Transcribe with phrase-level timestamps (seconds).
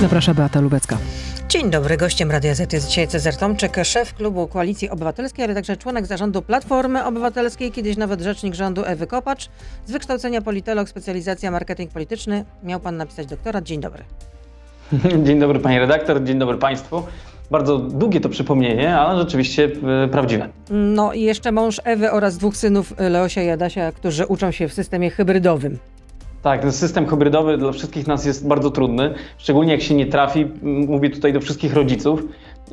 [0.00, 0.98] Zapraszam Beata Lubecka.
[1.48, 5.76] Dzień dobry, gościem Radia Z jest dzisiaj Cezar Tomczyk, szef klubu Koalicji Obywatelskiej, ale także
[5.76, 9.48] członek zarządu Platformy Obywatelskiej, kiedyś nawet rzecznik rządu Ewy Kopacz.
[9.86, 12.44] Z wykształcenia politolog, specjalizacja marketing polityczny.
[12.62, 13.64] Miał pan napisać doktorat.
[13.64, 14.04] Dzień dobry.
[15.24, 17.02] Dzień dobry pani redaktor, dzień dobry państwu.
[17.50, 19.70] Bardzo długie to przypomnienie, ale rzeczywiście
[20.04, 20.48] e, prawdziwe.
[20.70, 24.72] No i jeszcze mąż Ewy oraz dwóch synów Leosia i Adasia, którzy uczą się w
[24.72, 25.78] systemie hybrydowym.
[26.42, 30.46] Tak, ten system hybrydowy dla wszystkich nas jest bardzo trudny, szczególnie jak się nie trafi,
[30.62, 32.22] mówię tutaj do wszystkich rodziców,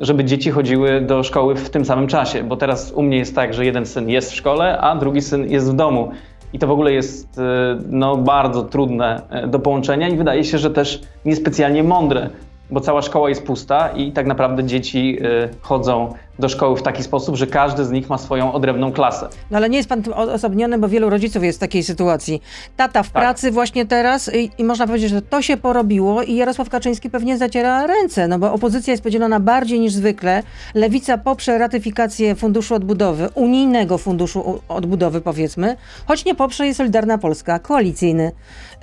[0.00, 3.54] żeby dzieci chodziły do szkoły w tym samym czasie, bo teraz u mnie jest tak,
[3.54, 6.10] że jeden syn jest w szkole, a drugi syn jest w domu.
[6.52, 7.42] I to w ogóle jest e,
[7.88, 12.30] no, bardzo trudne e, do połączenia i wydaje się, że też niespecjalnie mądre,
[12.70, 17.02] bo cała szkoła jest pusta i tak naprawdę dzieci e, chodzą do szkoły w taki
[17.02, 19.28] sposób, że każdy z nich ma swoją odrębną klasę.
[19.50, 22.42] No ale nie jest pan tym odosobniony, bo wielu rodziców jest w takiej sytuacji.
[22.76, 23.22] Tata w Tak.
[23.22, 27.38] pracy właśnie teraz i, i można powiedzieć, że to się porobiło i Jarosław Kaczyński pewnie
[27.38, 30.42] zaciera ręce, no bo opozycja jest podzielona bardziej niż zwykle.
[30.74, 35.76] Lewica poprze ratyfikację Funduszu Odbudowy, unijnego Funduszu Odbudowy powiedzmy,
[36.06, 38.32] choć nie poprze jej Solidarna Polska, koalicyjny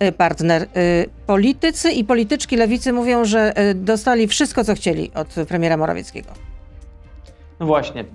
[0.02, 0.62] y, partner.
[0.78, 6.53] Y, Politycy i polityczki lewicy mówią, że y, dostali wszystko, co chcieli od premiera Morawieckiego.
[7.64, 8.02] No właśnie.
[8.02, 8.06] y,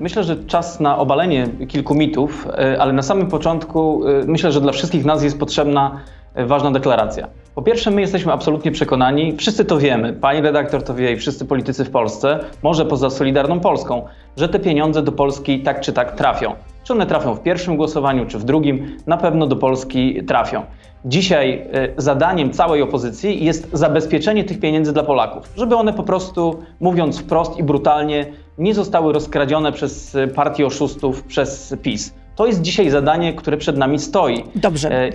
[0.00, 4.60] Myślę, że czas na obalenie kilku mitów, y, ale na samym początku y, myślę, że
[4.60, 6.00] dla wszystkich nas jest potrzebna
[6.36, 7.28] ważna deklaracja.
[7.54, 11.44] Po pierwsze, my jesteśmy absolutnie przekonani, wszyscy to wiemy, pani redaktor to wie i wszyscy
[11.44, 14.02] politycy w Polsce, może poza Solidarną Polską,
[14.36, 16.52] że te pieniądze do Polski tak czy tak trafią.
[16.84, 20.62] Czy one trafią w pierwszym głosowaniu, czy w drugim, na pewno do Polski trafią.
[21.06, 26.62] Dzisiaj y, zadaniem całej opozycji jest zabezpieczenie tych pieniędzy dla Polaków, żeby one po prostu,
[26.80, 32.14] mówiąc wprost i brutalnie, nie zostały rozkradzione przez y, partię oszustów, przez PiS.
[32.36, 34.44] To jest dzisiaj zadanie, które przed nami stoi.
[34.54, 35.06] Dobrze, E,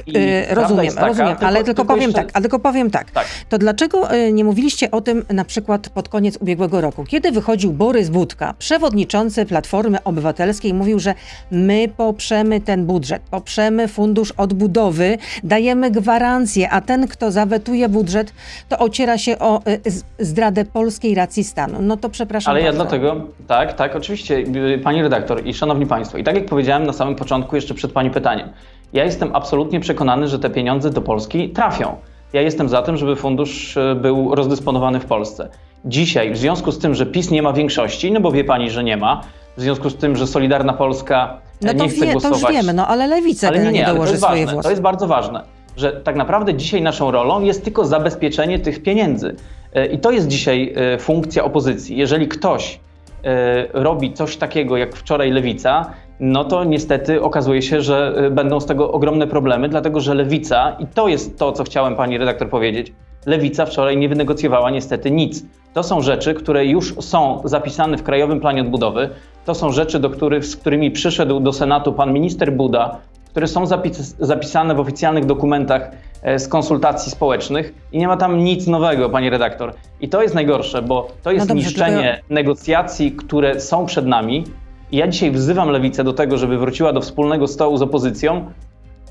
[0.52, 3.12] y, rozumiem, taka, rozumiem, ale tylko, powiem jeszcze- tak, ale tylko powiem tak.
[3.12, 3.25] Tak.
[3.50, 7.72] To dlaczego y, nie mówiliście o tym na przykład pod koniec ubiegłego roku, kiedy wychodził
[7.73, 11.14] Borys Budka, przewodniczący Platformy Obywatelskiej, mówił, że
[11.52, 18.34] my poprzemy ten budżet, poprzemy fundusz odbudowy, dajemy gwarancję, a ten, kto zawetuje budżet,
[18.69, 19.79] to ociera się o y,
[20.19, 21.78] zdradę polskiej racji stanu.
[21.81, 22.81] No to przepraszam Ale ja bardzo.
[22.84, 23.16] dlatego,
[23.47, 24.44] tak, tak, oczywiście,
[24.84, 28.09] pani redaktor i szanowni państwo, i tak jak powiedziałem na samym początku, jeszcze przed pani
[28.09, 28.50] pytaniem,
[28.94, 31.96] ja jestem absolutnie przekonany, że te pieniądze do Polski trafią.
[32.34, 35.50] Ja jestem za tym, żeby fundusz y, był rozdysponowany w Polsce.
[35.86, 38.84] Dzisiaj, w związku z tym, że PiS nie ma większości, no bo wie pani, że
[38.84, 39.22] nie ma,
[39.58, 42.42] w związku z tym, że Solidarna Polska e, No to, nie chce wie, to głosować...
[42.42, 44.64] już wiemy, no ale lewica Ale nie, nie, ale to dołoży jest swoje ważne, włosy.
[44.64, 45.44] To jest bardzo ważne,
[45.78, 49.36] że tak naprawdę dzisiaj naszą rolą jest tylko zabezpieczenie tych pieniędzy.
[49.74, 51.97] E, I to jest dzisiaj e, funkcja opozycji.
[51.97, 52.80] Jeżeli ktoś
[53.24, 58.59] e, robi coś takiego jak wczoraj lewica, no to niestety okazuje się, że e, będą
[58.59, 62.50] z tego ogromne problemy, dlatego że lewica, i to jest to, co chciałem pani redaktor
[62.50, 62.94] powiedzieć,
[63.25, 65.46] lewica wczoraj nie wynegocjowała niestety nic.
[65.74, 69.09] To są rzeczy, które już są zapisane w Krajowym Planie Odbudowy.
[69.46, 72.97] To są rzeczy, do których, z którymi przyszedł do Senatu pan minister Buda,
[73.29, 75.91] które są zapis, zapisane w oficjalnych dokumentach
[76.22, 79.74] e, z konsultacji społecznych i nie ma tam nic nowego, pani redaktor.
[80.02, 84.44] I to jest najgorsze, bo to jest No dobrze, niszczenie negocjacji, które są przed nami.
[84.91, 88.51] I ja dzisiaj wzywam lewicę do tego, żeby wróciła do wspólnego stołu z opozycją,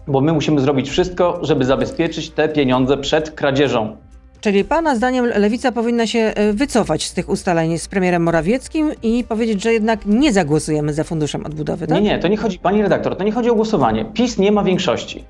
[0.07, 3.97] bo my musimy zrobić wszystko, żeby zabezpieczyć te pieniądze przed kradzieżą.
[4.41, 9.25] Czyli Pana zdaniem Lewica powinna się e, wycofać z tych ustaleń z premierem Morawieckim i
[9.25, 12.03] powiedzieć, że jednak nie zagłosujemy za funduszem odbudowy, tak?
[12.03, 14.05] Nie, nie, to nie chodzi, pani redaktor, to nie chodzi o głosowanie.
[14.05, 15.25] PiS nie ma większości.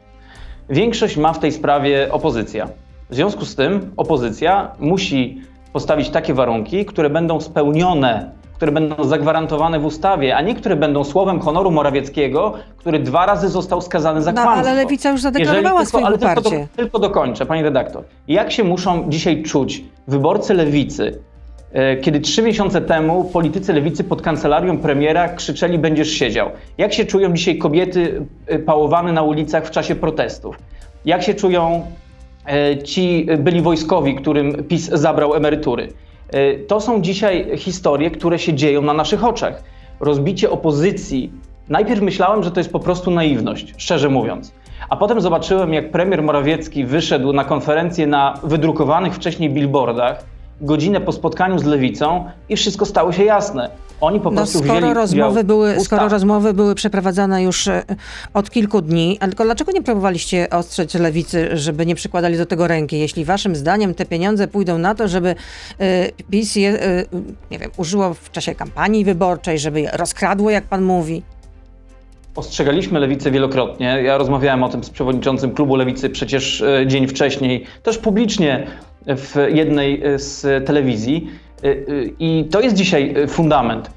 [0.71, 2.69] Większość ma w tej sprawie opozycja.
[3.11, 5.43] W związku z tym opozycja musi
[5.73, 11.05] postawić takie warunki, które będą spełnione, które będą zagwarantowane w ustawie, a nie które będą
[11.05, 14.71] słowem honoru Morawieckiego, który dwa razy został skazany za No, kłamstwo.
[14.71, 18.05] ale Lewica już zadeklarowała swoje ale tylko, do, tylko dokończę, pani redaktor.
[18.29, 21.19] Jak się muszą dzisiaj czuć wyborcy lewicy,
[21.73, 26.51] e, kiedy trzy miesiące temu politycy lewicy pod kancelarią premiera krzyczeli będziesz siedział?
[26.79, 30.59] Jak się czują dzisiaj kobiety e, pałowane na ulicach w czasie protestów?
[31.05, 31.87] Jak się czują
[32.47, 35.89] e, ci byli wojskowi, którym PiS zabrał emerytury?
[36.33, 39.63] E, To są dzisiaj historie, które się dzieją na naszych oczach.
[40.01, 41.33] Rozbicie opozycji.
[41.69, 44.53] Najpierw myślałem, że to jest po prostu naiwność, szczerze mówiąc.
[44.89, 50.25] A potem zobaczyłem, jak premier Morawiecki wyszedł na konferencję na wydrukowanych wcześniej billboardach,
[50.61, 53.71] godzinę po spotkaniu z lewicą i wszystko stało się jasne.
[54.01, 57.83] Oni po No, prostu skoro rozmowy, były, skoro rozmowy były przeprowadzane już e,
[58.35, 62.67] od kilku dni, ale tylko dlaczego nie próbowaliście ostrzec lewicy, żeby nie przykładali do tego
[62.67, 62.99] ręki?
[62.99, 65.35] Jeśli waszym zdaniem te pieniądze pójdą na to, żeby
[65.79, 67.05] e, PiS je, e,
[67.51, 71.23] nie wiem, użyło w czasie kampanii wyborczej, żeby je rozkradło, jak pan mówi?
[72.37, 73.87] Ostrzegaliśmy lewicę wielokrotnie.
[74.05, 78.67] Ja rozmawiałem o tym z przewodniczącym klubu lewicy przecież dzień wcześniej, też publicznie.
[79.07, 81.31] W jednej z telewizji.
[82.19, 83.91] I to jest dzisiaj fundament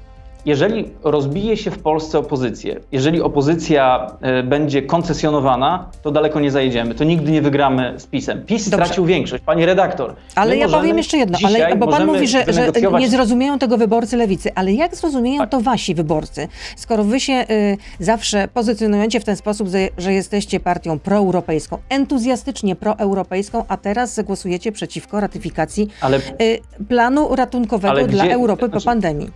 [0.46, 6.94] jeżeli rozbije się w Polsce opozycję, jeżeli opozycja e, będzie koncesjonowana, to daleko nie zajedziemy.
[6.94, 8.42] To nigdy nie wygramy z PiSem.
[8.46, 8.86] PiS Dobrze.
[8.86, 10.14] stracił większość, pani redaktor.
[10.34, 14.16] Ale ja powiem jeszcze jedno, ale, bo pan mówi, że, że, nie zrozumieją tego wyborcy
[14.16, 15.50] lewicy, ale jak zrozumieją tak.
[15.50, 16.48] to wasi wyborcy?
[16.76, 19.68] Skoro wy się y, zawsze pozycjonujecie w ten sposób,
[19.98, 28.06] że, jesteście partią proeuropejską, entuzjastycznie proeuropejską, a teraz zagłosujecie przeciwko ratyfikacji ale, y, planu ratunkowego
[28.06, 29.30] dla gdzie, Europy znaczy, po pandemii.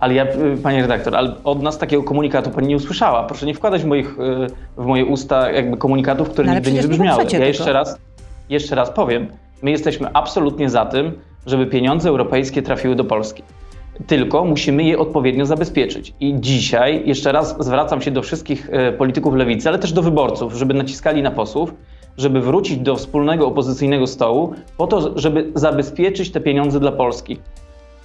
[0.00, 3.22] Ale ja, y, panie redaktor, ale od nas takiego komunikatu pani nie usłyszała.
[3.24, 4.46] Proszę nie wkładać w, moich, y,
[4.76, 7.24] w moje usta jakby komunikatów, które no, nigdy nie wybrzmiały.
[7.32, 7.98] Ja jeszcze raz,
[8.48, 9.26] jeszcze raz powiem,
[9.62, 11.12] my jesteśmy absolutnie za tym,
[11.46, 13.42] żeby pieniądze europejskie trafiły do Polski.
[14.06, 16.14] Tylko musimy je odpowiednio zabezpieczyć.
[16.20, 20.54] I dzisiaj, jeszcze raz zwracam się do wszystkich y, polityków lewicy, ale też do wyborców,
[20.54, 21.74] żeby naciskali na posłów,
[22.16, 27.38] żeby wrócić do wspólnego opozycyjnego stołu, po to, żeby zabezpieczyć te pieniądze dla Polski.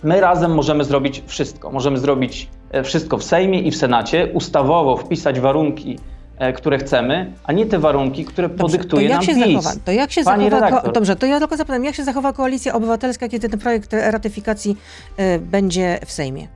[0.04, 1.72] My razem możemy zrobić wszystko.
[1.72, 6.00] Możemy zrobić e, wszystko w Sejmie i w Senacie, ustawowo wpisać warunki,
[6.38, 9.64] e, które chcemy, a nie te warunki, które Dobrze, podyktuje to jak nam się PiS.
[9.64, 12.74] Zachowa, to jak się Pani zachowa, Dobrze, to ja tylko zapytam, jak się zachowa Koalicja
[12.74, 14.78] Obywatelska, kiedy ten projekt ratyfikacji
[15.20, 16.48] y, będzie w Sejmie?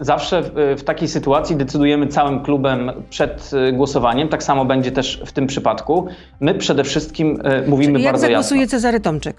[0.00, 0.42] Zawsze
[0.76, 4.28] w, takiej sytuacji decydujemy całym klubem przed głosowaniem.
[4.28, 6.06] Tak samo będzie też w tym przypadku.
[6.40, 8.28] My przede wszystkim mówimy Czyli bardzo jasno.
[8.28, 9.36] Jak zagłosuje Cezary Tomczyk?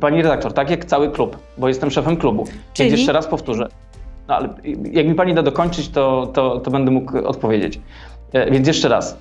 [0.00, 2.44] Pani redaktor, tak jak cały klub, bo jestem szefem klubu.
[2.72, 2.88] Czyli?
[2.88, 3.68] Więc jeszcze raz powtórzę.
[4.28, 4.48] No, ale
[4.92, 7.80] jak mi pani da dokończyć, to, to, to będę mógł odpowiedzieć.
[8.32, 9.18] E, więc jeszcze raz.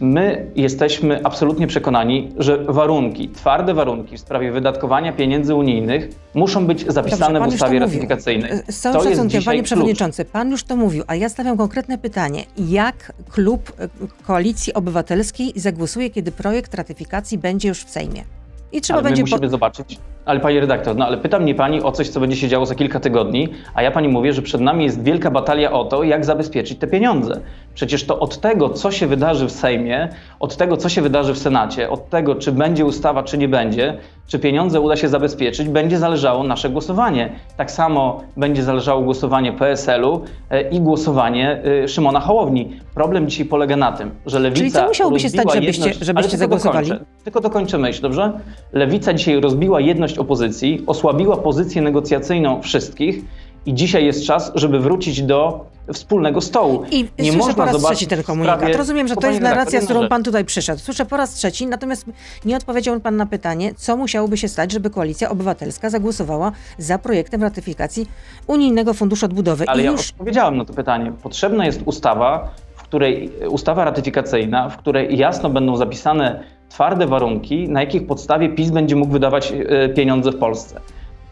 [0.00, 6.92] My jesteśmy absolutnie przekonani, że warunki, twarde warunki w sprawie wydatkowania pieniędzy unijnych muszą być
[6.92, 8.50] zapisane Dobrze, w ustawie ratyfikacyjnej.
[8.50, 12.44] E, z całym szacunkiem, panie przewodniczący, pan już to mówił, a ja stawiam konkretne pytanie.
[12.56, 13.88] Jak klub e,
[14.26, 18.24] Koalicji Obywatelskiej zagłosuje, kiedy projekt ratyfikacji będzie już w Sejmie?
[18.72, 19.22] I trzeba ale będzie.
[19.22, 19.48] musimy po...
[19.48, 19.98] zobaczyć.
[20.24, 22.74] Ale pani redaktor, no ale pyta mnie pani o coś, co będzie się działo za
[22.74, 26.24] kilka tygodni, a ja pani mówię, że przed nami jest wielka batalia o to, jak
[26.24, 27.40] zabezpieczyć te pieniądze.
[27.74, 30.08] Przecież to od tego, co się wydarzy w Sejmie,
[30.40, 33.96] od tego, co się wydarzy w Senacie, od tego, czy będzie ustawa, czy nie będzie,
[34.26, 37.32] czy pieniądze uda się zabezpieczyć, będzie zależało nasze głosowanie.
[37.56, 42.80] Tak samo będzie zależało głosowanie PSL-u e, i głosowanie e, Szymona Hołowni.
[42.94, 44.58] Problem dzisiaj polega na tym, że lewica.
[44.58, 46.88] Czyli co musiałoby się stać, żebyście, żebyście zagłosowali?
[46.88, 48.32] Dokończę, tylko dokończę myśl, dobrze?
[48.72, 53.24] Lewica dzisiaj rozbiła jedność opozycji, osłabiła pozycję negocjacyjną wszystkich
[53.66, 56.84] i dzisiaj jest czas, żeby wrócić do wspólnego stołu.
[56.90, 58.58] I nie słyszę po raz trzeci ten komunikat.
[58.58, 58.76] Sprawie...
[58.76, 60.80] Rozumiem, że to jest narracja, z którą pan tutaj przyszedł.
[60.80, 62.06] Słyszę po raz trzeci, natomiast
[62.44, 67.42] nie odpowiedział pan na pytanie, co musiałoby się stać, żeby Koalicja Obywatelska zagłosowała za projektem
[67.42, 68.06] ratyfikacji
[68.46, 69.64] Unijnego Funduszu Odbudowy.
[69.68, 71.12] Ale I ja już odpowiedziałem na to pytanie.
[71.22, 77.80] Potrzebna jest ustawa, w której ustawa ratyfikacyjna, w której jasno będą zapisane twarde warunki, na
[77.80, 80.80] jakich podstawie PiS będzie mógł wydawać e, pieniądze w Polsce.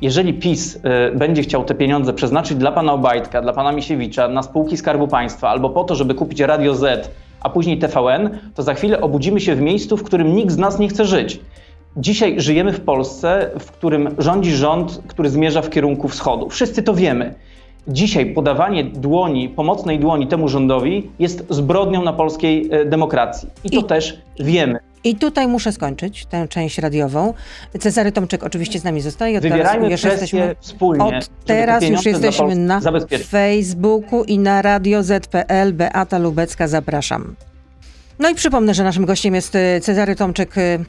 [0.01, 0.81] Jeżeli PiS y,
[1.17, 5.49] będzie chciał te pieniądze przeznaczyć dla pana Obajtka, dla pana Misiewicza, na spółki Skarbu Państwa
[5.49, 9.55] albo po to, żeby kupić Radio Z, a później TVN, to za chwilę obudzimy się
[9.55, 11.41] w miejscu, w którym nikt z nas nie chce żyć.
[11.97, 16.49] Dzisiaj żyjemy w Polsce, w którym rządzi rząd, który zmierza w kierunku wschodu.
[16.49, 17.35] Wszyscy to wiemy.
[17.89, 23.49] Dzisiaj podawanie dłoni, pomocnej dłoni temu rządowi jest zbrodnią na polskiej y, demokracji.
[23.65, 23.85] I to I...
[23.85, 24.79] też wiemy.
[25.09, 27.35] I tutaj muszę skończyć tę część radiową.
[27.81, 29.37] Cezary Tomczyk oczywiście z nami zostaje.
[29.39, 31.05] Od Wybierajmy teraz już jesteśmy wspólnie.
[31.05, 32.81] Od teraz już jesteśmy na
[33.29, 35.73] Facebooku i na Radio ZPL.
[35.73, 37.37] Beata Lubecka, zapraszam.
[38.19, 40.85] No i przypomnę, że naszym gościem jest y, Cezary Tomczyk, y,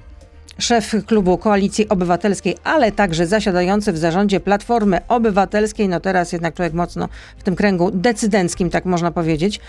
[0.60, 5.90] szef klubu Koalicji Obywatelskiej, ale także zasiadający w zarządzie Platformy Obywatelskiej.
[5.90, 9.60] No teraz jednak człowiek mocno w tym kręgu decydenckim, tak można powiedzieć.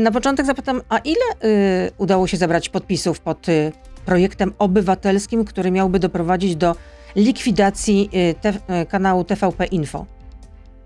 [0.00, 1.50] Na początek zapytam, a ile
[1.86, 3.72] y, udało się zebrać podpisów pod y,
[4.06, 6.74] projektem obywatelskim, który miałby doprowadzić do
[7.16, 8.52] likwidacji y, te,
[8.82, 10.06] y, kanału TVP Info?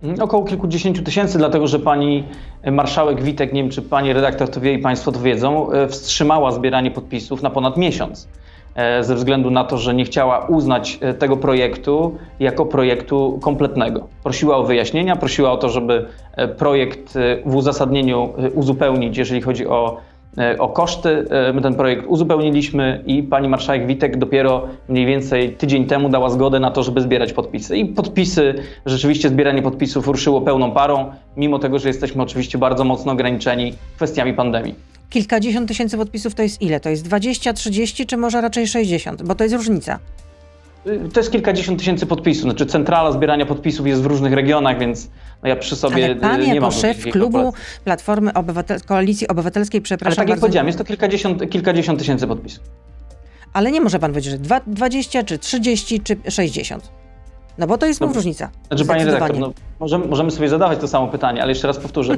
[0.03, 2.25] Mm, około kilkudziesięciu tysięcy, dlatego że pani
[2.73, 6.53] marszałek Witek, nie wiem czy pani redaktor to wie i państwo to wiedzą, y, wstrzymała
[6.53, 8.29] zbieranie podpisów na ponad miesiąc
[9.01, 14.09] ze względu na to, że nie chciała uznać tego projektu jako projektu kompletnego.
[14.23, 16.07] Prosiła o wyjaśnienia, prosiła o to, żeby
[16.59, 17.15] projekt
[17.47, 20.14] w uzasadnieniu uzupełnić, jeżeli chodzi o E,
[20.59, 21.25] o koszty.
[21.31, 26.31] E, my ten projekt uzupełniliśmy i pani marszałek Witek dopiero mniej więcej tydzień temu dała
[26.31, 27.77] zgodę na to, żeby zbierać podpisy.
[27.77, 28.55] I podpisy,
[28.87, 34.35] rzeczywiście zbieranie podpisów ruszyło pełną parą, mimo tego, że jesteśmy oczywiście bardzo mocno ograniczeni kwestiami
[34.35, 34.75] pandemii.
[35.11, 36.81] Kilkadziesiąt tysięcy podpisów to jest ile?
[36.81, 39.23] To jest 20, 30 czy może raczej 60?
[39.23, 39.99] Bo to jest różnica.
[40.87, 42.43] Y, to jest kilkadziesiąt tysięcy podpisów.
[42.43, 45.11] Znaczy centrala zbierania podpisów jest w różnych regionach, więc
[45.43, 47.53] no ja przy sobie Ale pan y, nie jako szef klubu
[47.85, 50.47] Platformy Obywatel Koalicji Obywatelskiej, przepraszam Ale tak jak bardzo...
[50.47, 52.65] powiedziałem, jest to kilkadziesiąt, kilkadziesiąt tysięcy podpisów.
[53.53, 56.91] Ale nie może pan powiedzieć, że dwa- 20, czy 30, czy 60.
[57.59, 58.51] No bo to jest No, różnica.
[58.69, 62.13] Znaczy, panie redaktor, no, możemy, możemy sobie zadawać to samo pytanie, ale jeszcze raz powtórzę.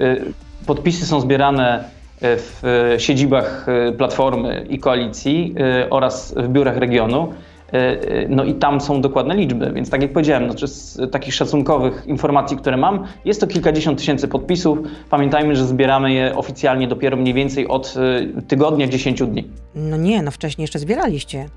[0.00, 0.32] Y,
[0.66, 1.84] Podpisy są zbierane
[2.20, 3.66] w siedzibach
[3.98, 5.54] Platformy i Koalicji
[5.90, 7.32] oraz w biurach regionu.
[7.74, 11.34] Y, y, No i tam są dokładne liczby, więc tak jak powiedziałem, no, z takich
[11.34, 14.78] szacunkowych informacji, które mam, jest to kilkadziesiąt tysięcy podpisów.
[15.10, 17.94] Pamiętajmy, że zbieramy je oficjalnie dopiero mniej więcej od
[18.38, 19.48] y, tygodnia, 10 dni.
[19.74, 21.38] No nie, no wcześniej jeszcze zbieraliście.
[21.42, 21.48] No,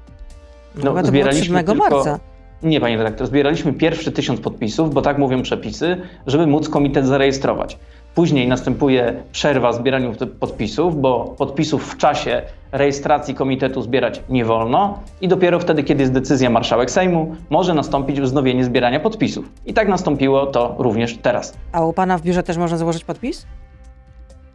[0.76, 2.20] No, chyba to było zbieraliśmy 7 tylko- marca.
[2.64, 7.78] Nie, panie redaktor, zbieraliśmy pierwszy tysiąc podpisów, bo tak mówią przepisy, żeby móc komitet zarejestrować.
[8.16, 12.42] Później następuje przerwa w zbieraniu podpisów, bo podpisów w czasie
[12.72, 18.22] rejestracji komitetu zbierać nie wolno i dopiero wtedy, kiedy jest decyzja marszałek Sejmu, może nastąpić
[18.22, 19.46] wznowienie zbierania podpisów.
[19.66, 21.54] I tak nastąpiło to również teraz.
[21.72, 23.42] A u pana w biurze też można założyć podpis?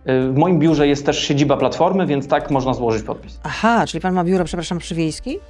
[0.09, 3.41] Y, W moim biurze jest też siedziba Platformy, więc tak można złożyć podpis.
[3.43, 5.41] Aha, czyli pan ma biuro, przepraszam, przy Wiejskiej?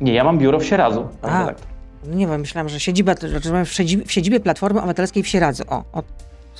[0.00, 1.40] Nie, ja mam biuro w Sieradzu, panie A.
[1.40, 1.66] redaktor.
[2.06, 5.62] No nie wiem, myślałam, że siedziba, znaczy w siedzibie, w siedzibie Platformy Obywatelskiej w Sieradzu.
[5.68, 6.02] O, o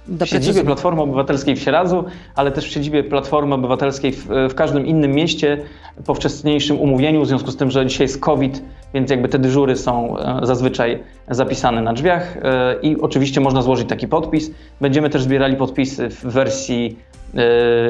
[0.09, 0.65] W siedzibie.
[0.65, 2.05] Platformy Obywatelskiej w Sieradzu,
[2.35, 5.59] ale też w siedzibie Platformy Obywatelskiej w, w każdym innym mieście
[6.07, 8.63] po wcześniejszym umówieniu, w związku z tym, że dzisiaj jest COVID,
[8.95, 13.89] więc jakby te dyżury są e, zazwyczaj zapisane na drzwiach e, i oczywiście można złożyć
[13.89, 14.51] taki podpis.
[14.81, 16.99] Będziemy też zbierali podpisy w wersji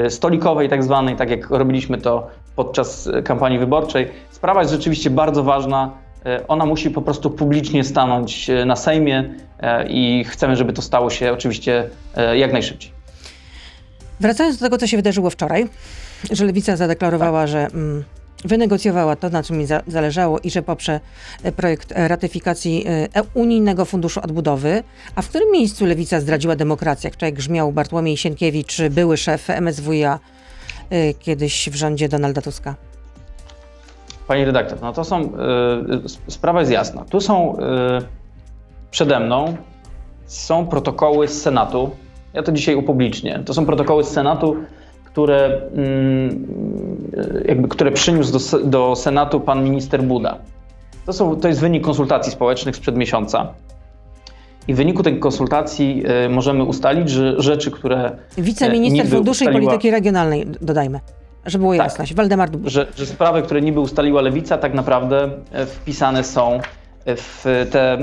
[0.04, 2.26] e, stolikowej tak zwanej, tak jak robiliśmy to
[2.56, 4.08] podczas kampanii wyborczej.
[4.30, 6.01] Sprawa jest rzeczywiście bardzo ważna.
[6.26, 10.82] E, Ona musi po prostu publicznie stanąć e, na Sejmie e, i chcemy, żeby to
[10.82, 11.90] stało się oczywiście
[12.34, 12.92] jak najszybciej.
[14.20, 15.68] Wracając do tego, co się wydarzyło wczoraj,
[16.30, 18.04] że Lewica zadeklarowała, że mm,
[18.44, 21.00] wynegocjowała to, na czym mi za, zależało i że poprze
[21.56, 24.82] projekt ratyfikacji e, Unijnego Funduszu Odbudowy.
[25.14, 27.08] A w którym miejscu Lewica zdradziła demokrację?
[27.08, 30.18] Jak wczoraj grzmiał Bartłomiej Sienkiewicz, były szef MSWiA
[30.90, 32.74] e, kiedyś w rządzie Donalda Tuska.
[34.28, 35.28] Pani redaktor, no to są, y,
[36.28, 37.04] sprawa jest jasna.
[37.10, 37.58] Tu są y,
[38.90, 39.56] przede mną,
[40.26, 41.90] są protokoły z Senatu.
[42.34, 43.42] Ja to dzisiaj upublicznię.
[43.44, 44.56] To są protokoły z Senatu,
[45.04, 46.46] które, mm,
[47.44, 50.38] jakby, które przyniósł do, do Senatu pan minister Buda.
[51.06, 53.54] To, są, to jest wynik konsultacji społecznych sprzed miesiąca.
[54.68, 59.48] I w wyniku tych konsultacji y, możemy ustalić, że rzeczy, które Wiceminister niby Funduszy i
[59.48, 61.00] Polityki Regionalnej, dodajmy,
[61.46, 61.84] żeby było Tak.
[61.86, 62.14] jasność.
[62.14, 62.68] Waldemar Dubik.
[62.68, 66.60] że, że sprawy, które niby ustaliła lewica, tak naprawdę e, wpisane są
[67.06, 67.98] w te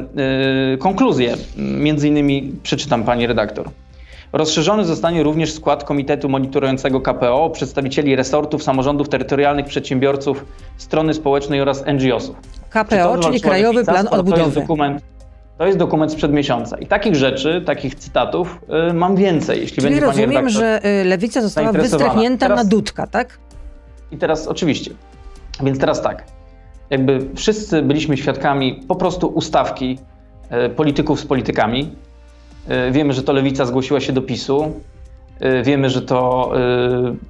[0.73, 1.35] y, konkluzje.
[1.57, 3.69] Między innymi przeczytam pani redaktor.
[4.33, 10.45] Rozszerzony zostanie również skład Komitetu Monitorującego KPO przedstawicieli resortów, samorządów terytorialnych, przedsiębiorców,
[10.77, 12.35] strony społecznej oraz NGO-sów.
[12.69, 14.61] KPO, czyli Krajowy Plan skoro To jest, Odbudowy.
[14.61, 15.01] dokument,
[15.59, 16.77] to jest dokument sprzed miesiąca.
[16.77, 21.03] I takich rzeczy, takich cytatów y, mam więcej, jeśli Czyli będzie pani rozumiem, że y,
[21.03, 23.39] Lewica została wystrzechnięta Teraz- na dudka, tak?
[24.11, 24.91] I teraz oczywiście.
[25.63, 26.23] Więc teraz tak.
[26.89, 29.99] Jakby wszyscy byliśmy świadkami po prostu ustawki
[30.49, 31.91] e, polityków z politykami.
[32.67, 34.73] E, wiemy, że to lewica zgłosiła się do PiSu.
[35.39, 36.51] E, wiemy, że to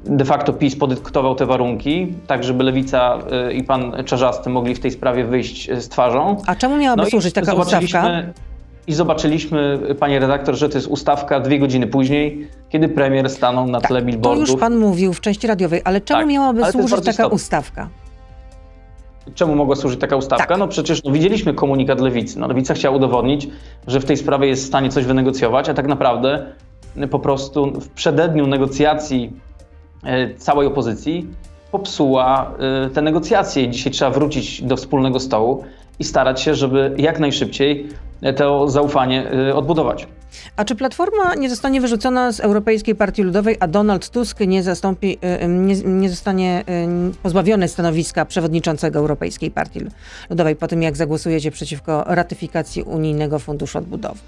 [0.07, 4.75] e, de facto PiS podyktował te warunki, tak żeby lewica e, i pan Czarzasty mogli
[4.75, 6.37] w tej sprawie wyjść z twarzą.
[6.47, 8.11] A czemu miałaby No służyć taka ustawka?
[8.87, 13.81] I zobaczyliśmy, panie redaktor, że to jest ustawka dwie godziny później, kiedy premier stanął na
[13.81, 14.49] tle To billboardów.
[14.49, 17.89] już pan mówił w części radiowej, ale czemu Tak, miałaby ale to służyć taka ustawka?
[19.35, 20.47] Czemu mogła służyć taka ustawka?
[20.47, 20.57] Tak.
[20.57, 22.39] No przecież no, widzieliśmy komunikat lewicy.
[22.39, 23.47] No, lewica chciała udowodnić,
[23.87, 26.68] że w tej sprawie jest w stanie coś wynegocjować, a tak naprawdę y,
[27.07, 29.33] po prostu w przededniu negocjacji
[30.05, 31.27] y, całej opozycji
[31.71, 32.51] popsuła
[32.87, 33.69] y, te negocjacje.
[33.69, 35.63] Dzisiaj trzeba wrócić do wspólnego stołu
[35.99, 37.89] i starać się, żeby jak najszybciej
[38.23, 40.07] y, to zaufanie odbudować.
[40.55, 45.17] A czy Platforma nie zostanie wyrzucona z Europejskiej Partii Ludowej, a Donald Tusk nie, zastąpi,
[45.47, 46.63] nie, nie zostanie
[47.23, 49.79] pozbawiony stanowiska przewodniczącego Europejskiej Partii
[50.29, 54.19] Ludowej po tym, jak zagłosujecie przeciwko ratyfikacji Unijnego Funduszu Odbudowy?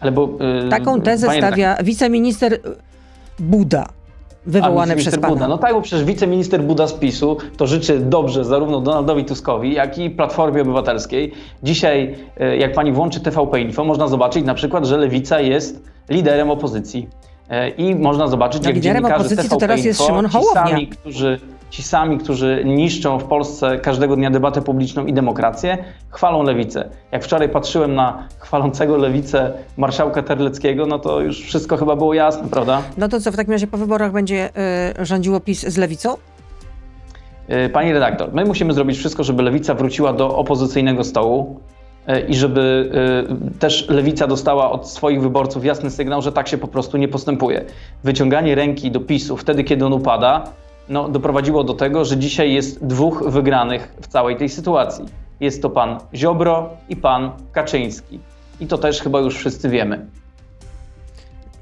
[0.00, 0.28] Ale bo,
[0.66, 2.58] y, Taką tezę stawia wiceminister y,
[3.38, 3.86] Buda,
[4.46, 5.28] wywołany A, przez pana.
[5.28, 5.48] Buda.
[5.48, 9.98] No tak, bo przecież wiceminister Buda z PiSu to życzy dobrze zarówno Donaldowi Tuskowi, jak
[9.98, 11.32] i Platformie Obywatelskiej.
[11.62, 16.50] Dzisiaj, e, jak pani włączy TVP Info, można zobaczyć na przykład, że Lewica jest liderem
[16.50, 17.08] opozycji.
[17.50, 20.26] E, I można zobaczyć, No, jak liderem dziennikarze opozycji to TVP teraz jest Info, Szymon
[20.26, 20.66] Hołownia.
[20.66, 21.40] Sami, którzy,
[21.76, 25.78] ci sami, którzy niszczą w Polsce każdego dnia debatę publiczną i demokrację,
[26.10, 26.88] chwalą lewicę.
[27.12, 32.48] Jak wczoraj patrzyłem na chwalącego lewicę marszałka Terleckiego, no to już wszystko chyba było jasne,
[32.48, 32.82] prawda?
[32.98, 34.50] No to co, w takim razie po wyborach będzie
[35.00, 36.16] y, rządziło PiS z lewicą?
[37.48, 41.60] E, Pani redaktor, my musimy zrobić wszystko, żeby lewica wróciła do opozycyjnego stołu
[42.06, 42.90] e, i żeby
[43.54, 47.08] e, też lewica dostała od swoich wyborców jasny sygnał, że tak się po prostu nie
[47.08, 47.64] postępuje.
[48.04, 50.44] Wyciąganie ręki do PiSu wtedy, kiedy on upada,
[50.88, 55.04] no, doprowadziło do tego, że dzisiaj jest dwóch wygranych w całej tej sytuacji.
[55.40, 58.20] Jest to pan Ziobro i pan Kaczyński.
[58.60, 60.06] I to też chyba już wszyscy wiemy.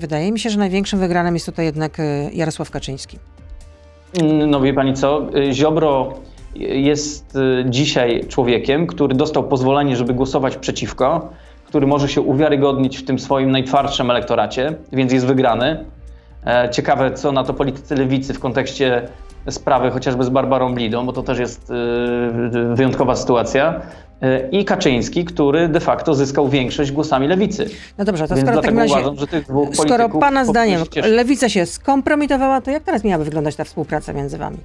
[0.00, 3.18] Wydaje mi się, że największym wygranym jest tutaj jednak e, Jarosław Kaczyński.
[4.20, 6.14] Mm, no wie pani co, Ziobro
[6.56, 11.28] jest y, dzisiaj człowiekiem, który dostał pozwolenie, żeby głosować przeciwko,
[11.66, 15.84] który może się uwiarygodnić w tym swoim najtwardszym elektoracie, więc jest wygrany.
[16.46, 19.08] E, ciekawe, co na to politycy lewicy w kontekście
[19.50, 23.80] sprawy chociażby z Barbarą Blidą, bo to też jest y, wyjątkowa sytuacja.
[24.22, 27.70] E, I Kaczyński, który de facto zyskał większość głosami lewicy.
[27.98, 30.80] No dobrze, to Więc skoro w takim razie, uważam, że tych dwóch skoro pana zdaniem
[31.04, 34.58] lewica się skompromitowała, to jak teraz miałaby wyglądać ta współpraca między wami?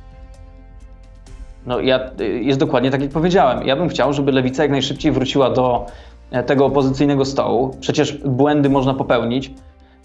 [1.66, 2.00] No ja,
[2.42, 3.68] jest dokładnie tak, jak powiedziałem.
[3.68, 5.86] Ja bym chciał, żeby lewica jak najszybciej wróciła do
[6.32, 7.76] e, tego opozycyjnego stołu.
[7.80, 9.52] Przecież błędy można popełnić.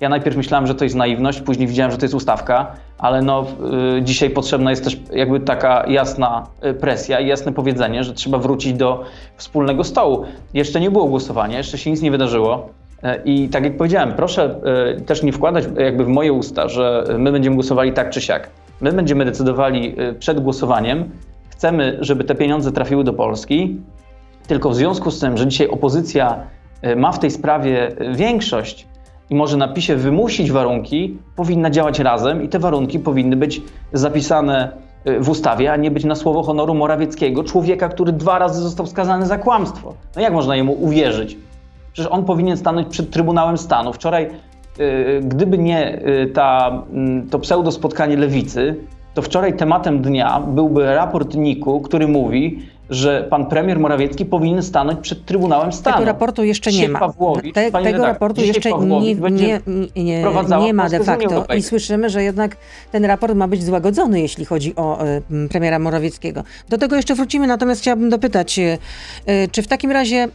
[0.00, 3.46] Ja najpierw myślałem, że to jest naiwność, później widziałem, że to jest ustawka, ale no,
[3.98, 8.38] y, dzisiaj potrzebna jest też jakby taka jasna y, presja i jasne powiedzenie, że trzeba
[8.38, 9.04] wrócić do
[9.36, 10.24] wspólnego stołu.
[10.54, 12.68] Jeszcze nie było głosowania, jeszcze się nic nie wydarzyło.
[13.02, 14.56] E, I tak jak powiedziałem, proszę
[14.96, 18.50] y, też nie wkładać jakby w moje usta, że my będziemy głosowali tak czy siak.
[18.80, 21.10] My będziemy decydowali przed głosowaniem,
[21.48, 23.80] chcemy, żeby te pieniądze trafiły do Polski,
[24.46, 26.40] tylko w związku z tym, że dzisiaj opozycja
[26.96, 28.86] ma w tej sprawie większość
[29.30, 33.62] i może na PiSie wymusić warunki, powinna działać razem i te warunki powinny być
[33.92, 34.72] zapisane
[35.04, 38.86] e, w ustawie, a nie być na słowo honoru Morawieckiego, człowieka, który dwa razy został
[38.86, 39.94] skazany za kłamstwo.
[40.16, 41.36] No jak można jemu uwierzyć?
[41.92, 43.92] Przecież on powinien stanąć przed Trybunałem Stanu.
[43.92, 44.30] Wczoraj,
[45.22, 46.02] gdyby nie
[46.34, 46.82] ta,
[47.30, 48.76] to pseudo spotkanie lewicy,
[49.14, 55.00] to wczoraj tematem dnia byłby raport NIK-u, który mówi, że pan premier Morawiecki powinien stanąć
[55.00, 55.96] przed Trybunałem Stanu.
[55.96, 56.98] Tego raportu jeszcze nie ma.
[56.98, 59.60] Pawłowicz, Te, tego raportu jeszcze nie, nie,
[59.96, 60.24] nie,
[60.60, 62.56] nie ma de facto i słyszymy, że jednak
[62.92, 66.44] ten raport ma być złagodzony, jeśli chodzi o y, premiera Morawieckiego.
[66.68, 68.78] Do tego jeszcze wrócimy, natomiast chciałabym dopytać, y,
[69.52, 70.30] czy w takim razie, y,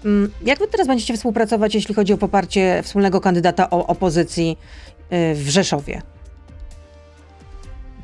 [0.46, 4.58] jak wy teraz będziecie współpracować, jeśli chodzi o poparcie wspólnego kandydata o opozycji
[5.12, 6.02] w Rzeszowie?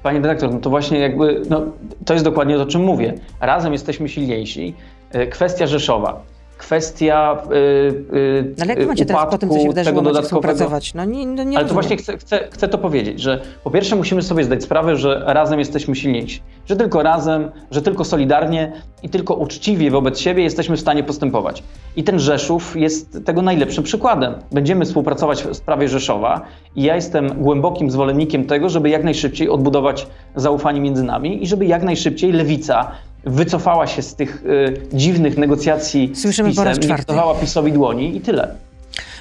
[0.05, 1.61] Pani dyrektor, no to właśnie jakby, no,
[2.05, 3.13] to jest dokładnie to, o czym mówię.
[3.39, 4.73] Razem jesteśmy silniejsi.
[5.11, 6.21] E, kwestia Rzeszowa
[6.65, 10.93] kwestia yy, yy, Ale jak macie teraz po tym, co się wydarzyło, tego współpracować?
[10.93, 13.95] No nie, no nie Ale to właśnie chcę, chcę, chcę to powiedzieć, że po pierwsze
[13.95, 16.41] musimy sobie zdać sprawę, że razem jesteśmy silniejsi.
[16.65, 18.71] Że tylko razem, że tylko solidarnie
[19.03, 21.63] i tylko uczciwie wobec siebie jesteśmy w stanie postępować.
[21.95, 24.33] I ten Rzeszów jest tego najlepszym przykładem.
[24.51, 26.41] Będziemy współpracować w sprawie Rzeszowa
[26.75, 31.65] i ja jestem głębokim zwolennikiem tego, żeby jak najszybciej odbudować zaufanie między nami i żeby
[31.65, 32.91] jak najszybciej lewica
[33.25, 38.55] wycofała się z tych y, dziwnych negocjacji Słyszymy z PiSem, nie PiSowi dłoni i tyle.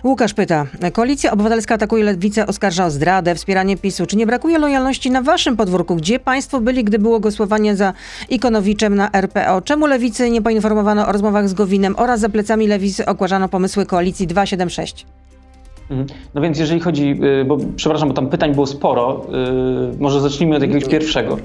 [0.04, 4.06] Łukasz pyta, Koalicja Obywatelska atakuje Lewicę, oskarża o zdradę, wspieranie PiSu.
[4.06, 5.96] Czy nie brakuje lojalności na waszym podwórku?
[5.96, 7.92] Gdzie państwo byli, gdy było głosowanie za
[8.28, 9.62] Ikonowiczem na RPO?
[9.62, 14.26] Czemu Lewicy nie poinformowano o rozmowach z Gowinem oraz za plecami Lewicy ogłaszano pomysły Koalicji
[14.26, 15.06] 276?
[15.90, 16.08] Mhm.
[16.34, 19.26] No więc jeżeli chodzi, y, bo przepraszam, bo tam pytań było sporo,
[19.94, 21.38] y, może zacznijmy od jakiegoś pierwszego.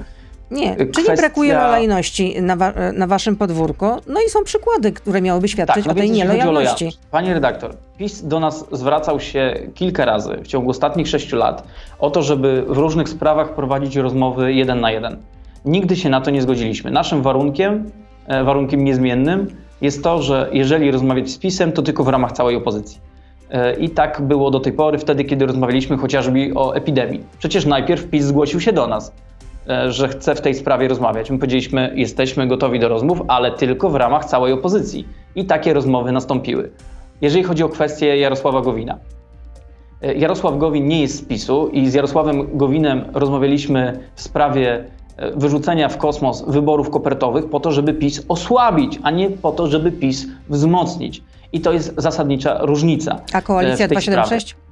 [0.50, 1.02] Nie, kwestia...
[1.02, 3.86] czy nie brakuje lojalności na, wa na, waszym podwórku?
[4.06, 6.92] No i są przykłady, które miałyby świadczyć tak, no o tej nielojalności.
[7.10, 11.64] Panie redaktor, PiS do nas zwracał się kilka razy w ciągu ostatnich sześciu lat
[11.98, 15.16] o to, żeby w różnych sprawach prowadzić rozmowy jeden na jeden.
[15.64, 16.90] Nigdy się na to nie zgodziliśmy.
[16.90, 17.90] Naszym warunkiem,
[18.26, 19.46] e, warunkiem niezmiennym
[19.80, 23.00] jest to, że jeżeli rozmawiać z PiSem, to tylko w ramach całej opozycji.
[23.50, 27.24] E, I tak było do tej pory, wtedy, kiedy rozmawialiśmy chociażby o epidemii.
[27.38, 29.12] Przecież najpierw PiS zgłosił się do nas.
[29.68, 31.30] E, że chce w tej sprawie rozmawiać.
[31.30, 35.08] My powiedzieliśmy, jesteśmy gotowi do rozmów, ale tylko w ramach całej opozycji.
[35.34, 36.70] I takie rozmowy nastąpiły.
[37.20, 38.98] Jeżeli chodzi o kwestię Jarosława Gowina.
[40.02, 44.84] E, Jarosław Gowin nie jest z PiSu i z Jarosławem Gowinem rozmawialiśmy w sprawie
[45.16, 49.66] e, wyrzucenia w kosmos wyborów kopertowych po to, żeby PiS osłabić, a nie po to,
[49.66, 51.22] żeby PiS wzmocnić.
[51.52, 53.20] I to jest zasadnicza różnica.
[53.32, 54.48] A koalicja 276?
[54.48, 54.69] Sprawie.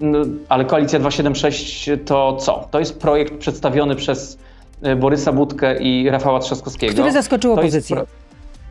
[0.00, 2.68] No, ale Koalicja 276 to co?
[2.70, 4.38] To jest projekt przedstawiony przez
[4.82, 6.92] e, Borysa Budkę i Rafała Trzaskowskiego.
[6.92, 8.02] Który zaskoczył opozycję.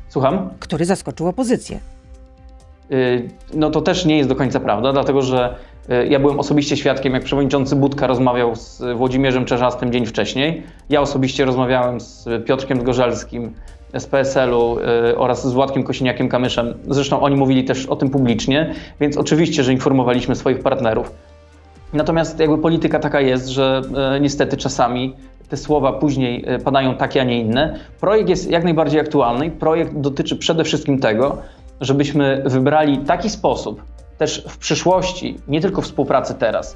[0.09, 0.49] Słucham?
[0.59, 1.79] Który zaskoczył opozycję.
[2.91, 5.55] Y, no to też nie jest do końca prawda, dlatego że
[5.89, 10.63] y, ja byłem osobiście świadkiem, jak przewodniczący Budka rozmawiał z Włodzimierzem Czerzastym dzień wcześniej.
[10.89, 13.53] Ja osobiście rozmawiałem z Piotrkiem Zgorzelskim,
[13.99, 16.73] z PSL-u y, oraz z Władkiem Kosiniakiem-Kamyszem.
[16.89, 21.11] Zresztą oni mówili też o tym publicznie, więc oczywiście, że informowaliśmy swoich partnerów.
[21.93, 23.81] Natomiast jakby polityka taka jest, że
[24.17, 25.15] y, niestety czasami
[25.49, 27.79] te słowa później y, padają takie, a nie inne.
[27.99, 29.51] Projekt jest jak najbardziej aktualny.
[29.51, 31.37] Projekt dotyczy przede wszystkim tego,
[31.81, 33.81] żebyśmy wybrali taki sposób
[34.17, 36.75] też w przyszłości, nie tylko współpracy teraz,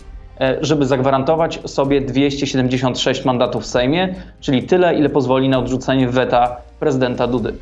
[0.61, 7.27] żeby zagwarantować sobie 276 mandatów w Sejmie, czyli tyle, ile pozwoli na odrzucenie weta prezydenta
[7.27, 7.53] Dudy.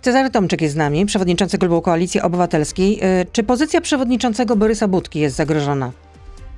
[0.00, 3.00] Cezary Tomczyk jest z nami, przewodniczący Klubu Koalicji Obywatelskiej.
[3.32, 5.90] Czy pozycja przewodniczącego Borysa Budki jest zagrożona,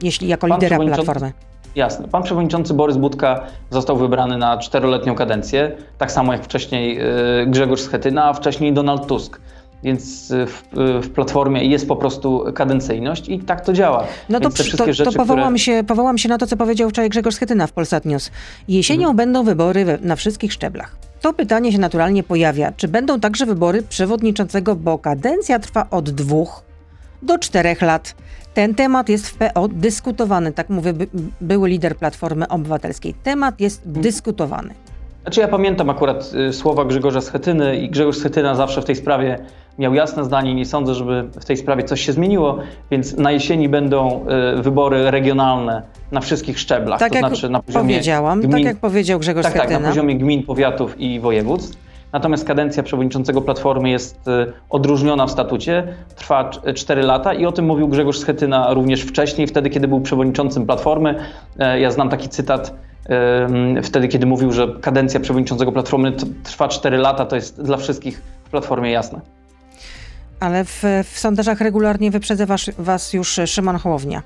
[0.03, 1.33] jeśli jako Pan lidera Platformy?
[1.75, 2.09] Jasne.
[2.09, 7.01] Pan przewodniczący Borys Budka został wybrany na czteroletnią kadencję, tak samo jak wcześniej
[7.43, 9.41] y, Grzegorz Schetyna, a wcześniej Donald Tusk.
[9.83, 14.05] Więc y, w, y, w, Platformie jest po prostu kadencyjność i tak to działa.
[14.29, 15.59] No to, to, rzeczy, to powołam, które...
[15.59, 18.31] się, powołam się na to, co powiedział wczoraj Grzegorz Schetyna w Polsat News.
[18.69, 19.17] Jesienią mhm.
[19.17, 20.97] będą wybory we, na wszystkich szczeblach.
[21.21, 22.73] To pytanie się naturalnie pojawia.
[22.77, 26.63] Czy będą także wybory przewodniczącego, bo kadencja trwa od dwóch
[27.23, 28.15] do czterech lat.
[28.55, 31.07] Ten temat jest w PO dyskutowany, tak mówi by,
[31.41, 33.15] były lider Platformy Obywatelskiej.
[33.23, 34.03] Temat jest hmm.
[34.03, 34.75] dyskutowany.
[35.23, 39.39] Znaczy ja pamiętam akurat y, słowa Grzegorza Schetyny i Grzegorz Schetyna zawsze w tej sprawie
[39.79, 40.55] miał jasne zdanie.
[40.55, 42.59] Nie sądzę, żeby w tej sprawie coś się zmieniło,
[42.91, 44.27] więc na jesieni będą
[44.59, 45.83] y, wybory regionalne
[46.13, 47.01] na wszystkich szczeblach.
[47.01, 49.75] Tak to jak znaczy na poziomie powiedziałam, tak gmin, tak jak powiedział Grzegorz tak, Schetyna.
[49.75, 51.79] Tak, na poziomie gmin, powiatów i województw.
[52.13, 57.65] Natomiast kadencja przewodniczącego Platformy jest y, odróżniona w statucie, trwa 4 lata i o tym
[57.65, 61.15] mówił Grzegorz Schetyna również wcześniej, wtedy kiedy był przewodniczącym Platformy.
[61.59, 62.75] E, ja znam taki cytat
[63.83, 68.51] wtedy, kiedy mówił, że kadencja przewodniczącego Platformy trwa 4 lata, to jest dla wszystkich w
[68.51, 69.21] Platformie jasne.
[70.43, 74.23] Ale w, w sondażach regularnie wyprzedza was, was już Szymon Hołownia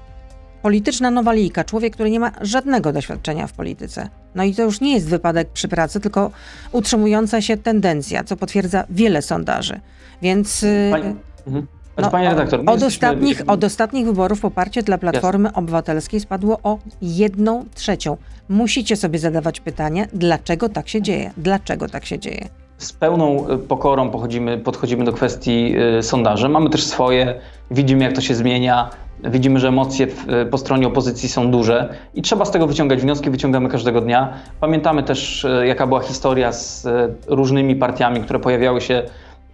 [0.66, 4.08] polityczna nowalika, człowiek, który nie ma żadnego doświadczenia w polityce.
[4.34, 6.30] No i to już nie jest wypadek przy pracy, tylko
[6.72, 9.80] utrzymująca się tendencja, co potwierdza wiele sondaży.
[10.22, 10.62] Więc.
[10.62, 11.66] Y, Pani, mhm.
[11.96, 15.58] no, Panie redaktor, od, ostatnich, od ostatnich wyborów poparcie dla Platformy Jasne.
[15.58, 18.16] Obywatelskiej spadło o jedną trzecią.
[18.48, 21.30] Musicie sobie zadawać pytanie, dlaczego tak się dzieje?
[21.36, 22.48] Dlaczego tak się dzieje?
[22.78, 26.48] Z pełną y, pokorą podchodzimy, do kwestii y, sondaży.
[26.48, 27.34] Mamy też swoje,
[27.70, 28.90] widzimy jak to się zmienia.
[29.24, 33.30] Widzimy, że emocje w, po stronie opozycji są duże i trzeba z tego wyciągać wnioski,
[33.30, 34.32] wyciągamy każdego dnia.
[34.60, 39.02] Pamiętamy też, e, jaka była historia z e, różnymi partiami, które pojawiały się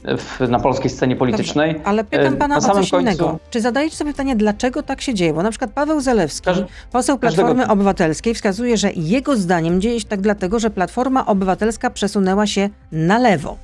[0.04, 1.72] w, na polskiej scenie politycznej.
[1.72, 3.00] Dobrze, ale pytam e, pana o coś końcu...
[3.00, 3.38] innego.
[3.50, 5.34] Czy zadajecie sobie pytanie, dlaczego tak się dzieje?
[5.34, 6.62] Bo na przykład Paweł Zalewski, Każ...
[6.92, 7.72] poseł Platformy każdego...
[7.72, 13.18] Obywatelskiej, wskazuje, że jego zdaniem dzieje się tak dlatego, że Platforma Obywatelska przesunęła się na
[13.18, 13.56] lewo.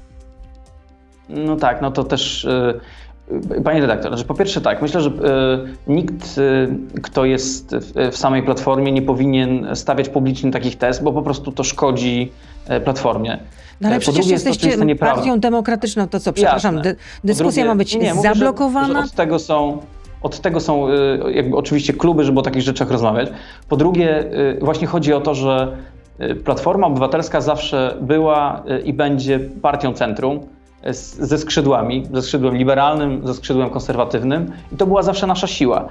[1.28, 2.48] No tak, no to też
[3.64, 5.12] Panie redaktor, znaczy po pierwsze tak, myślę, że y,
[5.86, 6.40] nikt,
[7.02, 7.76] kto jest
[8.10, 12.32] w, samej platformie, nie powinien stawiać publicznie takich test, bo po prostu to szkodzi
[12.84, 13.38] platformie.
[13.80, 17.62] No ale po przecież drugie, jesteście jest to partią demokratyczną, to co, przepraszam, dy, dyskusja
[17.62, 18.88] drugie, ma być nie, nie, zablokowana?
[18.88, 19.78] Mówię, że, że od tego są
[20.22, 20.88] od tego są
[21.30, 23.28] jakby oczywiście kluby, żeby o takich rzeczach rozmawiać.
[23.68, 24.24] Po drugie,
[24.60, 25.76] właśnie chodzi o to, że
[26.44, 30.40] Platforma Obywatelska zawsze była i będzie partią centrum
[30.92, 35.88] ze skrzydłami, ze skrzydłem liberalnym, ze skrzydłem konserwatywnym i to była zawsze nasza siła.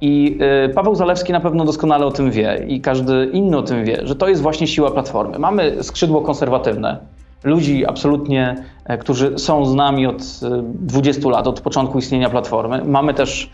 [0.00, 3.84] I y, Paweł Zalewski na pewno doskonale o tym wie i każdy inny o tym
[3.84, 5.38] wie, że to jest właśnie siła Platformy.
[5.38, 6.98] Mamy skrzydło konserwatywne,
[7.44, 10.22] ludzi absolutnie, e, którzy są z nami od
[10.64, 12.84] 20 e, lat, od początku istnienia Platformy.
[12.84, 13.50] Mamy też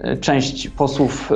[0.00, 1.32] e, część posłów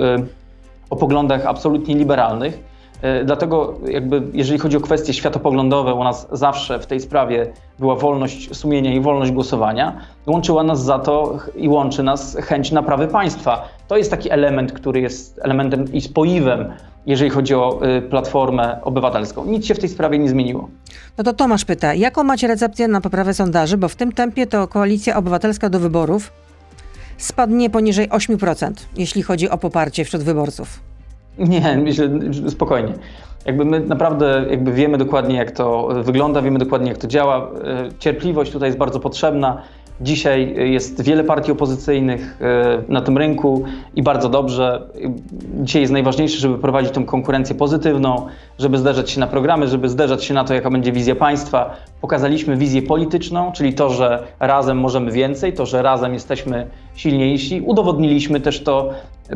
[0.90, 2.69] o poglądach absolutnie liberalnych.
[3.02, 7.96] E, dlatego jakby jeżeli chodzi o kwestie światopoglądowe, u nas zawsze w tej sprawie była
[7.96, 9.96] wolność sumienia i wolność głosowania.
[10.26, 13.68] Łączyła nas za to i łączy nas chęć naprawy państwa.
[13.88, 16.72] To jest taki element, który jest elementem i spoiwem,
[17.06, 19.44] jeżeli chodzi o y, Platformę Obywatelską.
[19.44, 20.68] Nic się w tej sprawie nie zmieniło.
[21.18, 24.68] No to Tomasz pyta, jaką macie recepcję na poprawę sondaży, bo w tym tempie to
[24.68, 26.32] Koalicja Obywatelska do wyborów
[27.18, 30.89] spadnie poniżej 8%, jeśli chodzi o poparcie wśród wyborców.
[31.40, 32.08] Nie, myślę,
[32.48, 32.92] spokojnie.
[33.46, 37.50] Jakby my naprawdę jakby wiemy dokładnie, jak to wygląda, wiemy dokładnie, jak to działa.
[37.64, 39.62] E, cierpliwość tutaj jest bardzo potrzebna.
[40.00, 44.88] Dzisiaj jest wiele partii opozycyjnych e, na tym rynku i bardzo dobrze.
[45.62, 48.26] Dzisiaj jest najważniejsze, żeby prowadzić tą konkurencję pozytywną,
[48.60, 51.76] żeby zderzać się na programy, żeby zderzać się na to, jaka będzie wizja państwa.
[52.00, 57.60] Pokazaliśmy wizję polityczną, czyli to, że razem możemy więcej, to, że razem jesteśmy silniejsi.
[57.60, 58.90] Udowodniliśmy też to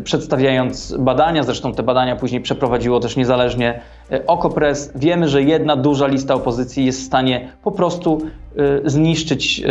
[0.05, 4.93] przedstawiając badania, zresztą te badania później przeprowadziło też niezależnie e, Okopres.
[4.95, 8.21] Wiemy, że jedna duża lista opozycji jest w stanie po prostu
[8.57, 9.63] e, zniszczyć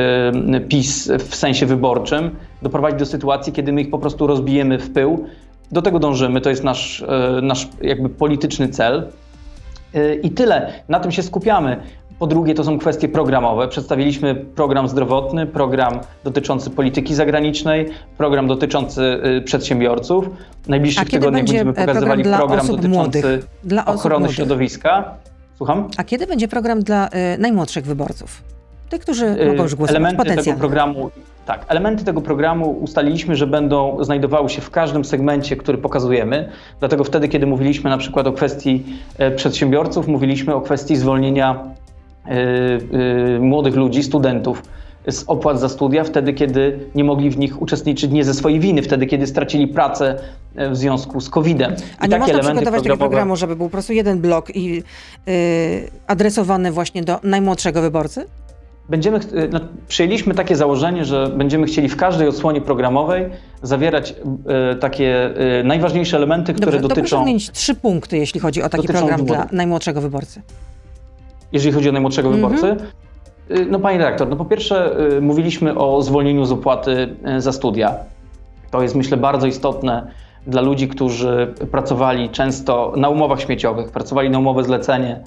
[0.53, 4.93] e, PiS w sensie wyborczym, doprowadzić do sytuacji, kiedy my ich po prostu rozbijemy w
[4.93, 5.25] pył.
[5.71, 7.03] Do tego dążymy, to jest nasz,
[7.41, 9.07] nasz jakby polityczny cel.
[10.23, 10.73] I tyle.
[10.89, 11.77] Na tym się skupiamy.
[12.19, 13.67] Po drugie, to są kwestie programowe.
[13.67, 19.01] Przedstawiliśmy program zdrowotny, program dotyczący polityki zagranicznej, program dotyczący
[19.37, 20.29] y, przedsiębiorców.
[20.63, 23.25] W najbliższych tygodniach będziemy e, pokazywali program, program dotyczący młodych,
[23.85, 24.35] ochrony młodych.
[24.35, 25.13] środowiska.
[25.57, 25.89] Słucham?
[25.97, 28.41] A kiedy będzie program dla y, najmłodszych wyborców?
[28.89, 31.11] Tych, którzy y, mogą już głosować Elementy tego programu
[31.45, 36.49] Tak, elementy tego programu ustaliliśmy, że będą znajdowały się w każdym segmencie, który pokazujemy.
[36.79, 38.85] Dlatego wtedy, kiedy mówiliśmy na przykład o kwestii
[39.17, 41.63] e, przedsiębiorców, mówiliśmy o kwestii zwolnienia
[42.25, 42.31] y,
[43.35, 44.63] y, młodych ludzi, studentów
[45.07, 48.81] z opłat za studia, wtedy kiedy nie mogli w nich uczestniczyć nie ze swojej winy,
[48.81, 50.19] wtedy kiedy stracili pracę
[50.55, 51.75] w związku z COVID-em.
[51.99, 55.33] A nie można przygotować tego programu, żeby był po prostu jeden blok i yy,
[56.07, 58.25] adresowany właśnie do najmłodszego wyborcy?
[58.89, 59.19] Będziemy,
[59.51, 63.29] no, przyjęliśmy takie założenie, że będziemy chcieli w każdej odsłonie programowej
[63.61, 64.15] zawierać
[64.71, 66.95] e, takie e, najważniejsze elementy, które Dobrze, dotyczą.
[66.95, 69.39] To proszę wymienić trzy punkty, jeśli chodzi o taki program wyboru.
[69.39, 70.41] dla najmłodszego wyborcy.
[71.51, 72.55] Jeżeli chodzi o najmłodszego mm -hmm.
[72.55, 72.85] wyborcy,
[73.69, 77.95] no panie redaktor, no po pierwsze mówiliśmy o zwolnieniu z opłaty za studia.
[78.71, 80.07] To jest myślę bardzo istotne
[80.47, 85.19] dla ludzi, którzy pracowali często na umowach śmieciowych, pracowali na umowę zlecenie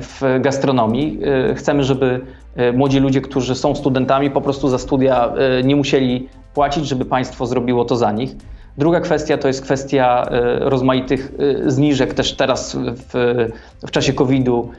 [0.00, 1.20] w gastronomii.
[1.54, 2.20] Chcemy, żeby
[2.56, 7.04] E, młodzi ludzie, którzy są studentami, po prostu za studia e, nie musieli płacić, żeby
[7.04, 8.36] państwo zrobiło to za nich.
[8.78, 10.26] Druga kwestia to jest kwestia
[10.60, 11.32] rozmaitych
[11.66, 13.46] zniżek też teraz w,
[13.86, 14.70] w czasie COVID-u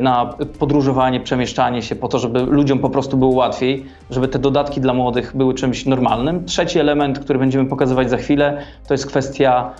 [0.00, 4.80] na podróżowanie, przemieszczanie się po to, żeby ludziom po prostu było łatwiej, żeby te dodatki
[4.80, 6.44] dla młodych były czymś normalnym.
[6.44, 9.70] Trzeci element, który będziemy pokazywać za chwilę, to jest kwestia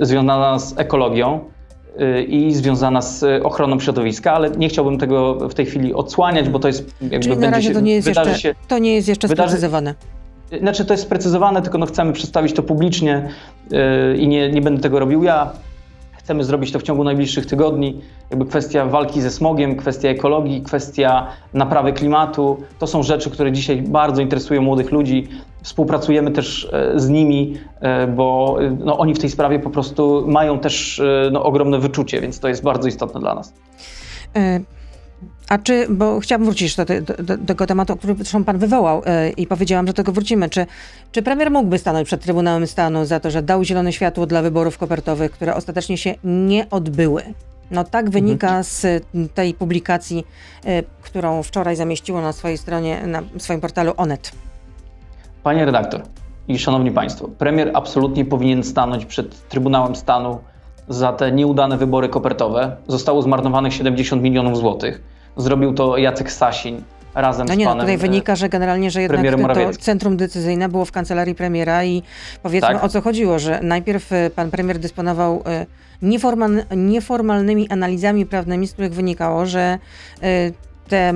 [0.00, 1.40] związana z ekologią.
[2.00, 6.58] Y, i związana z ochroną środowiska, ale nie chciałbym tego w tej chwili odsłaniać, bo
[6.58, 9.08] to jest jakby Czyli na razie się, to nie jest jeszcze, się, to nie jest
[9.08, 9.94] jeszcze wydarzy, sprecyzowane.
[10.60, 13.28] Znaczy to jest sprecyzowane, tylko no chcemy przedstawić to publicznie
[13.70, 15.52] yy, i nie, nie będę tego robił ja.
[16.26, 18.00] Chcemy zrobić to w ciągu najbliższych tygodni.
[18.30, 22.56] Jakby kwestia walki ze smogiem, kwestia ekologii, kwestia naprawy klimatu.
[22.78, 25.28] To są rzeczy, które dzisiaj bardzo interesują młodych ludzi.
[25.62, 30.24] Współpracujemy też e, z nimi, e, bo e, no, oni w tej sprawie po prostu
[30.28, 33.52] mają też no, ogromne wyczucie, więc to jest bardzo istotne dla nas.
[35.48, 39.30] A czy, bo chciałabym wrócić do, do, do, tego tematu, który zresztą pan wywołał yy,
[39.30, 40.48] i powiedziałam, że do tego wrócimy.
[40.48, 40.66] Czy,
[41.12, 44.78] czy premier mógłby stanąć przed Trybunałem Stanu za to, że dał zielone światło dla wyborów
[44.78, 47.22] kopertowych, które ostatecznie się nie odbyły?
[47.70, 48.64] No tak wynika mhm.
[48.64, 48.86] z
[49.34, 50.24] tej publikacji,
[50.64, 54.32] yy, którą wczoraj zamieściło na swojej stronie, na swoim portalu Onet.
[55.42, 56.02] Panie redaktor
[56.48, 60.38] i szanowni państwo, premier absolutnie powinien stanąć przed Trybunałem Stanu
[60.88, 62.76] za te nieudane wybory kopertowe.
[62.88, 66.82] Zostało zmarnowanych 70 milionów złotych Zrobił to Jacek Sasin
[67.14, 67.78] razem no nie, z no panem.
[67.78, 72.02] No tutaj wynika, że generalnie, że jednak to centrum decyzyjne było w kancelarii premiera i
[72.42, 72.84] powiedzmy tak.
[72.84, 75.66] o co chodziło, że najpierw e, pan premier dysponował e,
[76.02, 79.78] nieformal, nieformalnymi analizami prawnymi, z których wynikało, że
[80.22, 80.28] e,
[80.88, 81.14] te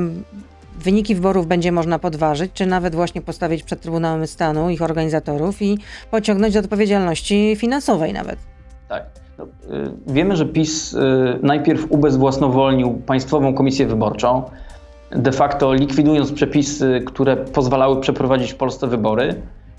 [0.79, 5.79] wyniki wyborów będzie można podważyć, czy nawet właśnie postawić przed Trybunałem Stanu ich organizatorów i
[6.11, 8.39] pociągnąć do odpowiedzialności finansowej nawet.
[8.89, 9.20] Tak.
[9.43, 10.99] Y, wiemy, że PiS y,
[11.43, 14.43] najpierw ubezwłasnowolnił Państwową Komisję Wyborczą,
[15.11, 19.35] de facto likwidując przepisy, które pozwalały przeprowadzić w Polsce wybory.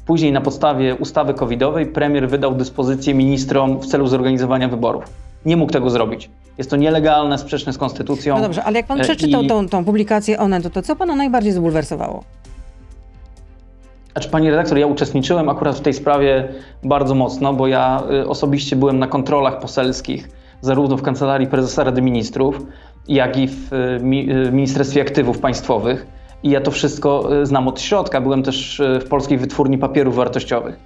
[0.05, 5.03] Później na podstawie ustawy covidowej premier wydał dyspozycję ministrom w celu zorganizowania wyborów.
[5.45, 6.29] Nie mógł tego zrobić.
[6.57, 8.35] Jest to nielegalne, sprzeczne z konstytucją.
[8.35, 9.47] No dobrze, ale jak pan e, przeczytał I...
[9.47, 12.23] tą, tą publikację Onetu, to co pana najbardziej zbulwersowało?
[14.13, 16.47] Znaczy, pani redaktor, ja uczestniczyłem akurat w tej sprawie
[16.83, 20.29] bardzo mocno, bo ja y, osobiście byłem na kontrolach poselskich,
[20.61, 22.61] zarówno w Kancelarii Prezesa Rady Ministrów,
[23.07, 23.77] jak i w y,
[24.47, 26.07] y, Ministerstwie Aktywów Państwowych.
[26.43, 28.21] I ja to wszystko znam od środka.
[28.21, 30.79] Byłem też w Polskiej Wytwórni Papierów Wartościowych.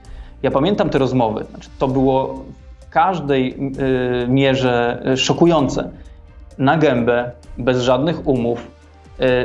[0.44, 1.46] Ja pamiętam te rozmowy.
[1.50, 2.44] Znaczy, to było
[2.80, 3.58] w każdej
[4.28, 5.90] mierze szokujące.
[6.58, 8.68] Na gębę, bez żadnych umów,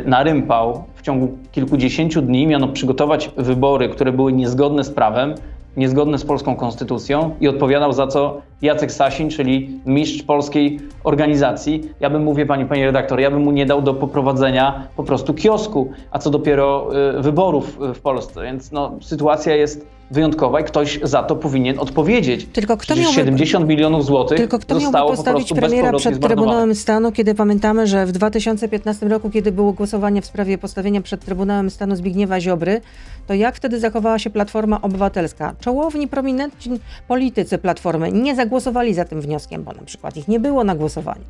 [0.05, 5.35] na rympał, w ciągu kilkudziesięciu dni miano przygotować wybory, które były niezgodne z prawem,
[5.77, 11.83] niezgodne z polską konstytucją i odpowiadał za co Jacek Sasin, czyli mistrz polskiej organizacji.
[12.01, 15.35] Ja bym mówię pani, pani redaktor, ja bym mu nie dał do poprowadzenia po prostu
[15.35, 18.43] kiosku, a co dopiero y, wyborów w Polsce.
[18.43, 22.47] Więc no, sytuacja jest wyjątkowa i ktoś za to powinien odpowiedzieć.
[22.53, 27.35] Tylko kto miałby, 70 milionów złotych Tylko kto miałby postawić premiera przed Trybunałem Stanu, kiedy
[27.35, 32.41] pamiętamy, że w 2015 roku, kiedy było głosowanie w sprawie postawienia przed Trybunałem Stanu Zbigniewa
[32.41, 32.81] Ziobry,
[33.27, 35.55] to jak wtedy zachowała się Platforma Obywatelska?
[35.61, 40.65] Czołowni, prominentni politycy Platformy nie zagłosowali za tym wnioskiem, bo na przykład ich nie było
[40.65, 41.25] na głosowaniu.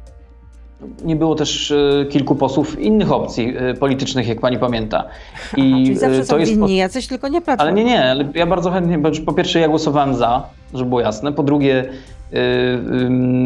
[1.05, 5.05] Nie było też e, kilku posłów innych opcji e, politycznych, jak pani pamięta.
[5.57, 7.73] I Aha, czyli zawsze e, to jest inni jacyś, tylko nie Platforma.
[7.73, 10.43] Ale nie, nie, ale ja bardzo chętnie, po pierwsze ja głosowałem za,
[10.75, 11.85] żeby było jasne, po drugie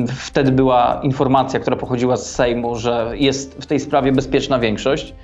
[0.08, 5.14] wtedy była informacja, która pochodziła z Sejmu, że jest w tej sprawie bezpieczna większość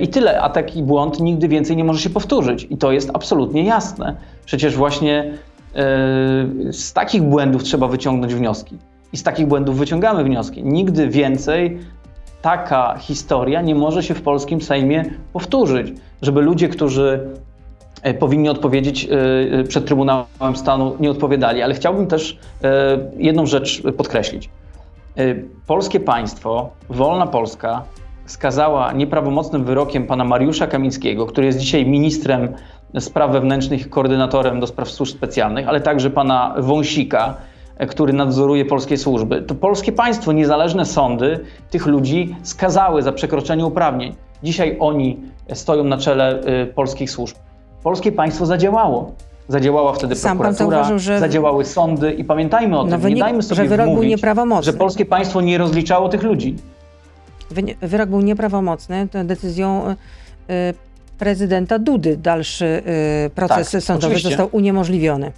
[0.00, 3.64] i tyle, a taki błąd nigdy więcej nie może się powtórzyć i to jest absolutnie
[3.64, 4.16] jasne.
[4.44, 5.32] Przecież właśnie
[6.70, 8.78] z takich błędów trzeba wyciągnąć wnioski
[9.12, 10.64] i z takich błędów wyciągamy wnioski.
[10.64, 11.78] Nigdy więcej
[12.42, 17.30] taka historia nie może się w polskim Sejmie powtórzyć, żeby ludzie, którzy
[18.02, 21.62] e, powinni odpowiedzieć e, przed Trybunałem Stanu, nie odpowiadali.
[21.62, 22.38] Ale chciałbym też
[23.16, 24.50] jedną rzecz podkreślić.
[25.66, 27.82] Polskie państwo, wolna Polska,
[28.26, 32.48] skazała nieprawomocnym wyrokiem pana Mariusza Kamińskiego, który jest dzisiaj ministrem
[33.00, 37.36] spraw wewnętrznych koordynatorem do spraw służb specjalnych, ale także pana Wąsika,
[37.88, 39.42] który nadzoruje polskie służby.
[39.42, 44.14] To polskie państwo, niezależne sądy tych ludzi skazały za przekroczenie uprawnień.
[44.42, 45.20] Dzisiaj oni
[45.54, 47.36] stoją na czele y, polskich służb.
[47.82, 49.12] Polskie państwo zadziałało.
[49.48, 51.20] Zadziałała wtedy Sam prokuratura, zauważył, że...
[51.20, 54.10] zadziałały sądy i pamiętajmy o no tym, wynik, nie dajmy sobie że wyrok wmówić, był
[54.10, 54.72] nieprawomocny.
[54.72, 56.56] że polskie państwo nie rozliczało tych ludzi.
[57.80, 59.94] Wyrok był nieprawomocny, decyzją y,
[61.18, 62.82] prezydenta Dudy dalszy
[63.34, 64.28] proces tak, sądowy oczywiście.
[64.28, 65.32] został uniemożliwiony.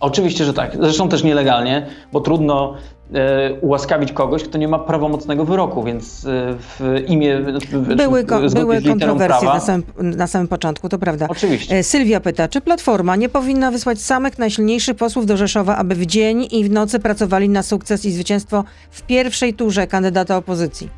[0.00, 0.76] Oczywiście, że tak.
[0.80, 2.74] Zresztą też nielegalnie, bo trudno
[3.14, 7.40] e, ułaskawić kogoś, kto nie ma prawomocnego wyroku, więc e, w imię.
[7.96, 11.26] Były były kontrowersje prawa, na, samym, na samym początku, to prawda.
[11.28, 11.76] Oczywiście.
[11.76, 16.06] E, Sylwia pyta, czy Platforma nie powinna wysłać samych najsilniejszych posłów do Rzeszowa, aby w
[16.06, 20.88] dzień i w nocy pracowali na sukces i zwycięstwo w pierwszej turze kandydata opozycji?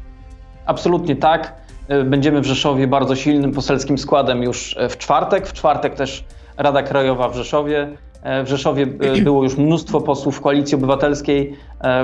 [0.66, 1.54] Absolutnie tak.
[1.88, 5.46] E, będziemy w Rzeszowie bardzo silnym poselskim składem już w czwartek.
[5.46, 6.24] W czwartek też
[6.56, 7.96] Rada Krajowa w Rzeszowie.
[8.22, 8.86] E, w Rzeszowie
[9.24, 11.56] było już mnóstwo posłów Koalicji Obywatelskiej.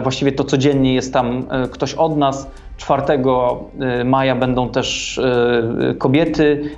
[0.03, 2.51] Właściwie to codziennie jest tam ktoś od nas.
[2.77, 3.03] 4
[4.05, 5.21] maja będą też
[5.99, 6.71] kobiety,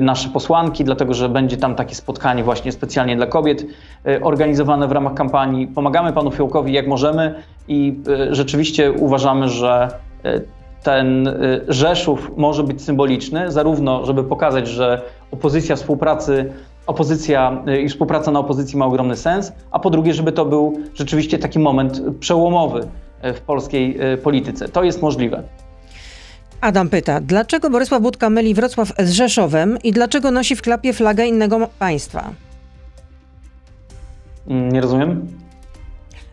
[0.00, 3.66] nasze posłanki, dlatego że będzie tam takie spotkanie właśnie specjalnie dla kobiet,
[4.22, 5.66] organizowane w ramach kampanii.
[5.66, 7.34] Pomagamy panu Fiołkowi jak możemy
[7.68, 9.88] i rzeczywiście uważamy, że
[10.82, 11.34] ten
[11.68, 16.52] Rzeszów może być symboliczny, zarówno żeby pokazać, że opozycja współpracy,
[16.86, 20.78] opozycja y, i współpraca na opozycji ma ogromny sens, a po drugie, żeby to był
[20.94, 22.80] rzeczywiście taki moment przełomowy
[23.24, 24.68] y, w polskiej polityce.
[24.68, 25.42] To jest możliwe.
[26.60, 31.26] Adam pyta, dlaczego Borysław Budka myli Wrocław z Rzeszowem i dlaczego nosi w klapie flagę
[31.26, 32.30] innego państwa?
[34.48, 35.26] Mm, nie rozumiem.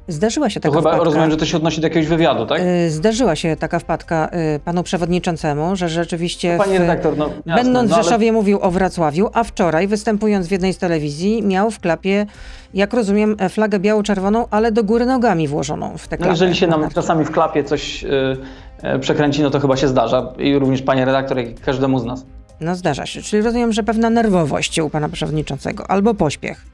[0.07, 1.05] Zdarzyła się taka to chyba wpadka.
[1.05, 2.61] rozumiem, że to się odnosi do jakiegoś wywiadu, tak?
[2.61, 7.29] Y, zdarzyła się taka wpadka y, panu przewodniczącemu, że rzeczywiście no, Panie w, redaktor, no,
[7.45, 8.31] jasne, będąc w no, Rzeszowie ale...
[8.31, 12.25] mówił o Wrocławiu, a wczoraj występując w jednej z telewizji miał w klapie,
[12.73, 16.25] jak rozumiem, flagę biało-czerwoną, ale do góry nogami włożoną w tę klapę.
[16.25, 20.33] No jeżeli się nam czasami w klapie coś yy, przekręci, no to chyba się zdarza
[20.37, 22.25] i również panie redaktor, jak i każdemu z nas.
[22.61, 26.65] No zdarza się, czyli rozumiem, że pewna nerwowość u pana przewodniczącego albo pośpiech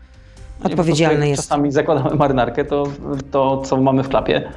[0.63, 1.41] odpowiedzialny jest.
[1.41, 2.83] Czasami zakładamy marynarkę, to
[3.31, 4.51] to, co mamy w klapie,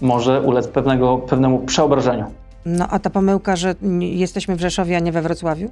[0.00, 2.24] może ulec pewnego, pewnemu przeobrażeniu.
[2.66, 5.70] No a ta pomyłka, że jesteśmy w Rzeszowie, a nie we Wrocławiu?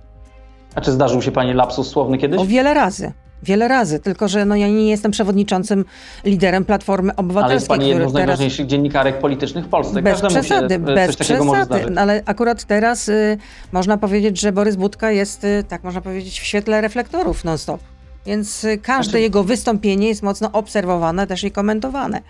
[0.75, 2.41] A czy zdarzył się Pani lapsus słowny kiedyś?
[2.41, 3.13] O wiele razy.
[3.43, 5.85] Wiele razy, tylko że no, ja nie jestem przewodniczącym,
[6.25, 7.45] liderem Platformy Obywatelskiej.
[7.45, 8.71] Ale jest Pani jedną z najważniejszych teraz...
[8.71, 10.03] dziennikarek politycznych w Polsce.
[10.03, 11.87] Bez Każdemu przesady, bez przesady.
[11.97, 13.39] Ale akurat teraz y,
[13.73, 17.81] można powiedzieć, że Borys Budka jest, y, tak można powiedzieć, w świetle reflektorów non-stop.
[18.27, 19.21] Więc y, każde znaczy...
[19.21, 22.21] jego wystąpienie jest mocno obserwowane też i komentowane.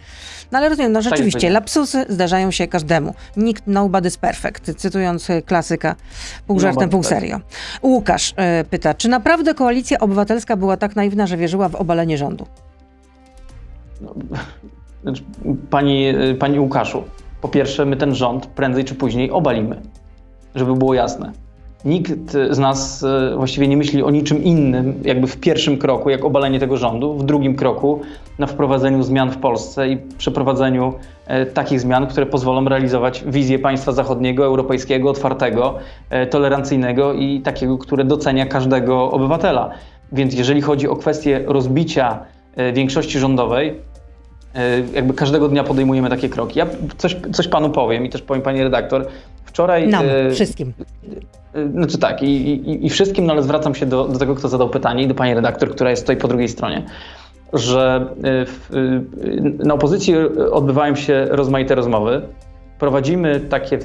[0.52, 3.14] No ale rozumiem, no tak rzeczywiście, lapsusy zdarzają się każdemu.
[3.36, 5.96] Nikt, nobody's perfect, cytując y, klasyka
[6.46, 7.40] pół żartem, pół serio.
[7.82, 12.46] Łukasz y, pyta, czy naprawdę koalicja obywatelska była tak naiwna, że wierzyła w obalenie rządu?
[14.00, 14.14] No,
[15.02, 15.22] znaczy,
[15.70, 17.04] pani, y, pani Łukaszu,
[17.40, 19.82] po pierwsze, my ten rząd prędzej czy później obalimy,
[20.54, 21.43] żeby było jasne.
[21.84, 26.24] Nikt z nas e, właściwie nie myśli o niczym innym, jakby w pierwszym kroku, jak
[26.24, 28.00] obalenie tego rządu, w drugim kroku
[28.38, 30.94] na wprowadzeniu zmian w Polsce i przeprowadzeniu
[31.26, 35.78] e, takich zmian, które pozwolą realizować wizję państwa zachodniego, europejskiego, otwartego,
[36.10, 39.70] e, tolerancyjnego i takiego, które docenia każdego obywatela.
[40.12, 42.18] Więc jeżeli chodzi o kwestię rozbicia
[42.72, 43.74] większości rządowej,
[44.94, 46.58] jakby każdego dnia podejmujemy takie kroki.
[46.58, 46.66] Ja
[46.96, 49.06] coś, coś panu powiem i też powiem pani redaktor.
[49.44, 49.88] Wczoraj.
[49.88, 50.72] Nam, wszystkim.
[51.56, 54.48] Y, znaczy tak, i, i, i wszystkim, no ale zwracam się do, do tego, kto
[54.48, 56.82] zadał pytanie i do pani redaktor, która jest tutaj po drugiej stronie,
[57.52, 60.14] że y, w, y, na opozycji
[60.52, 62.22] odbywają się rozmaite rozmowy.
[62.78, 63.78] Prowadzimy takie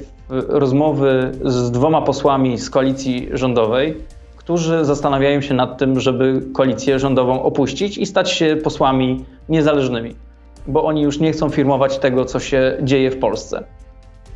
[0.48, 3.98] rozmowy z dwoma posłami z koalicji rządowej,
[4.38, 10.15] którzy zastanawiają się nad tym, żeby koalicję rządową opuścić i stać się posłami niezależnymi,
[10.67, 13.64] bo oni już nie chcą firmować tego, co się dzieje w Polsce.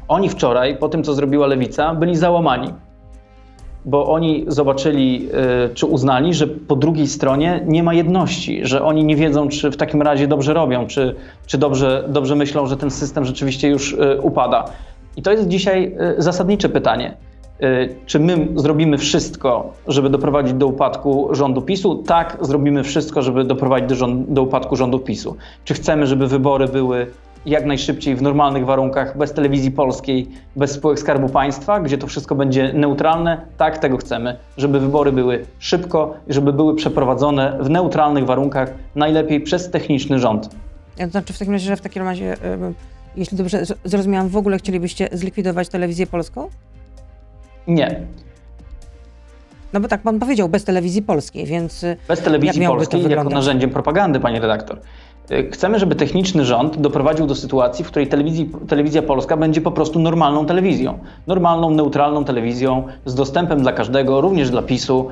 [0.08, 2.70] Oni wczoraj, po tym co zrobiła lewica, byli załamani
[3.86, 5.30] bo oni zobaczyli
[5.70, 9.72] y, czy uznali, że po drugiej stronie nie ma jedności, że oni nie wiedzą, czy
[9.72, 13.94] w takim razie dobrze robią, czy, czy dobrze, dobrze myślą, że ten system rzeczywiście już
[13.94, 14.66] y, upada.
[15.18, 17.18] I to jest dzisiaj y, zasadnicze pytanie.
[18.06, 21.96] Czy my zrobimy wszystko, żeby doprowadzić do upadku rządu PiSu?
[21.96, 25.36] Tak, zrobimy wszystko, żeby doprowadzić do, rząd, do upadku rządu PiSu.
[25.64, 27.08] Czy chcemy, żeby wybory były
[27.46, 32.36] jak najszybciej w normalnych warunkach, bez telewizji polskiej, bez spółek Skarbu Państwa, gdzie to wszystko
[32.36, 33.42] będzie neutralne.
[33.58, 39.72] Tak, tego chcemy, żeby wybory były szybko, żeby były przeprowadzone w neutralnych warunkach, najlepiej przez
[39.72, 40.50] techniczny rząd.
[40.98, 42.38] Ja to znaczy w takim razie, że w takim razie,
[43.16, 46.50] jeśli dobrze zrozumiałam, w ogóle chcielibyście zlikwidować telewizję polską?
[47.68, 48.02] Nie.
[49.74, 51.84] No bo tak pan powiedział, bez telewizji polskiej, więc.
[51.84, 54.80] Y, bez telewizji polskiej jako narzędziem propagandy, panie redaktor.
[55.32, 58.08] Y, chcemy, żeby techniczny rząd doprowadził do sytuacji, w której
[58.68, 61.00] telewizja polska będzie po prostu normalną telewizją.
[61.28, 65.08] Normalną, neutralną telewizją z dostępem dla każdego, również dla PiSu,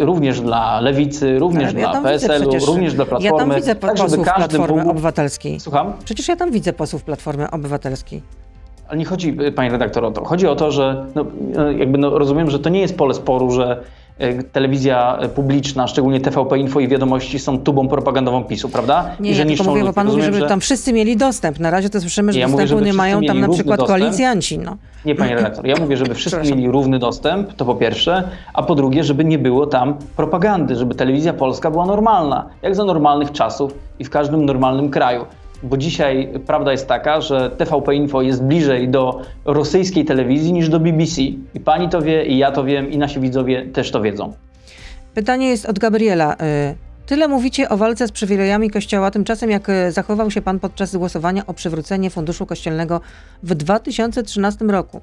[0.00, 3.38] y, również dla Lewicy, również ja dla PSL-u, również dla Platformy.
[3.38, 4.90] Ja tam widzę tak, posłów Platformy mógł...
[4.90, 5.60] Obywatelskiej.
[5.60, 5.92] Słucham?
[6.04, 8.22] Przecież ja tam widzę posłów Platformy Obywatelskiej.
[8.88, 10.24] Ale nie chodzi, panie redaktor, o to.
[10.24, 11.24] Chodzi o to, że no,
[11.70, 13.82] jakby no, rozumiem, że to nie jest pole sporu, że e,
[14.52, 19.10] telewizja publiczna, szczególnie TVP Info i Wiadomości są tubą propagandową PiSu, prawda?
[19.20, 20.46] Nie, I że ja mówię, bo pan mówi, żeby że...
[20.46, 21.60] tam wszyscy mieli dostęp.
[21.60, 24.00] Na razie to słyszymy, że ja dostępu mówię, nie mają tam na przykład dostęp.
[24.00, 24.58] koalicjanci.
[24.58, 24.76] No.
[25.04, 28.74] Nie, panie redaktor, ja mówię, żeby wszyscy mieli równy dostęp, to po pierwsze, a po
[28.74, 33.74] drugie, żeby nie było tam propagandy, żeby telewizja polska była normalna, jak za normalnych czasów
[33.98, 35.24] i w każdym normalnym kraju
[35.64, 40.80] bo dzisiaj prawda jest taka, że TVP Info jest bliżej do rosyjskiej telewizji niż do
[40.80, 41.22] BBC.
[41.54, 44.32] I pani to wie, i ja to wiem, i nasi widzowie też to wiedzą.
[45.14, 46.34] Pytanie jest od Gabriela.
[46.34, 46.36] Y,
[47.06, 51.46] tyle mówicie o walce z przywilejami Kościoła, tymczasem jak y, zachował się Pan podczas głosowania
[51.46, 53.00] o przywrócenie Funduszu Kościelnego
[53.42, 55.00] w 2013 roku.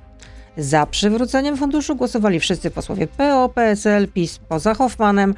[0.58, 5.36] Za przywróceniem funduszu głosowali wszyscy posłowie PO, PSL, PiS poza Hoffmanem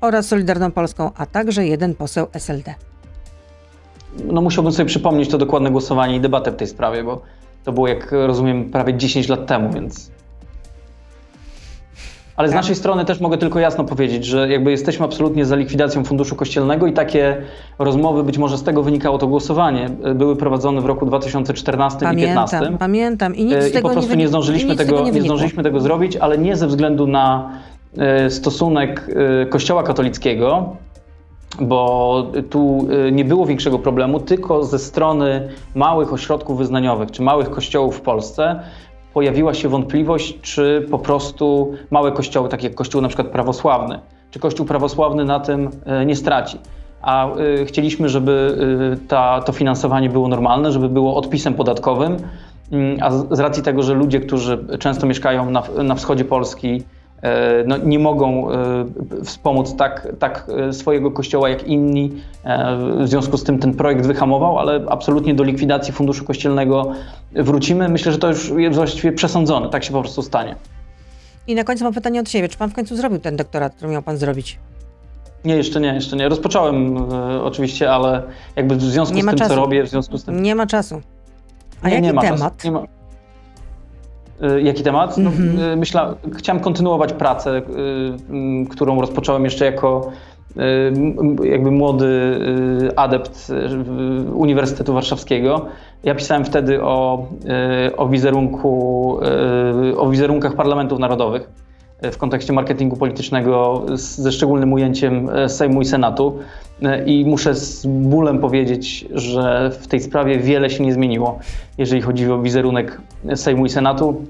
[0.00, 2.74] oraz Solidarną Polską, a także jeden poseł SLD
[4.24, 7.20] no musiałbym sobie przypomnieć to dokładne głosowanie i debatę w tej sprawie, bo
[7.64, 10.10] to było, jak rozumiem, prawie 10 lat temu, więc.
[12.36, 12.60] Ale z tak.
[12.60, 16.86] naszej strony też mogę tylko jasno powiedzieć, że jakby jesteśmy absolutnie za likwidacją funduszu kościelnego
[16.86, 17.36] i takie
[17.78, 22.32] rozmowy, być może z tego wynikało to głosowanie, były prowadzone w roku 2014 pamiętam, i
[22.32, 22.78] 2015.
[22.78, 25.62] Pamiętam, i nic z tego I po prostu nie, nie zdążyliśmy, tego, nie, nie zdążyliśmy
[25.62, 27.50] tego zrobić, ale nie ze względu na
[27.98, 29.10] e, stosunek
[29.42, 30.76] e, Kościoła katolickiego
[31.60, 37.50] bo tu y, nie było większego problemu, tylko ze strony małych ośrodków wyznaniowych czy małych
[37.50, 38.60] kościołów w Polsce
[39.14, 43.98] pojawiła się wątpliwość, czy po prostu małe kościoły, takie jak kościół na przykład prawosławny,
[44.30, 45.70] czy kościół prawosławny na tym
[46.02, 46.58] y, nie straci.
[47.02, 48.58] A y, chcieliśmy, żeby
[49.08, 52.16] ta, to finansowanie było normalne, żeby było odpisem podatkowym,
[52.72, 56.82] mm, a z racji tego, że ludzie, którzy często mieszkają na, na wschodzie Polski,
[57.66, 58.54] no, nie mogą e,
[59.24, 62.12] wspomóc tak, tak e, swojego kościoła jak inni.
[62.98, 66.92] W związku z tym ten projekt wyhamował, ale absolutnie do likwidacji funduszu kościelnego
[67.32, 67.88] wrócimy.
[67.88, 69.70] Myślę, że to już jest właściwie przesądzone.
[69.70, 70.56] Tak się po prostu stanie.
[71.46, 72.48] I na końcu mam pytanie od siebie.
[72.48, 74.58] Czy pan w końcu zrobił ten doktorat, który miał pan zrobić?
[75.44, 76.28] Nie, jeszcze nie, jeszcze nie.
[76.28, 78.22] Rozpocząłem e, oczywiście, ale
[78.56, 79.50] jakby w związku z tym, czasu.
[79.50, 80.42] co robię, w związku z tym...
[80.42, 81.00] Nie ma czasu.
[81.82, 82.56] A nie, jaki nie ma temat?
[82.56, 82.86] Czasu, nie ma...
[84.42, 85.18] Y, jaki temat?
[85.18, 85.76] No, mm-hmm.
[85.76, 87.62] myślę, chciałem kontynuować pracę, y,
[88.70, 90.12] którą rozpocząłem jeszcze jako
[91.44, 92.38] jakby młody
[92.96, 93.52] adept
[94.34, 95.66] Uniwersytetu Warszawskiego.
[96.02, 97.26] Ja pisałem wtedy o,
[97.96, 99.18] o wizerunku,
[99.96, 101.50] o wizerunkach parlamentów narodowych
[102.02, 106.38] w kontekście marketingu politycznego ze szczególnym ujęciem Sejmu i Senatu.
[107.06, 111.38] I muszę z bólem powiedzieć, że w tej sprawie wiele się nie zmieniło,
[111.78, 113.00] jeżeli chodzi o wizerunek
[113.34, 114.24] Sejmu i Senatu,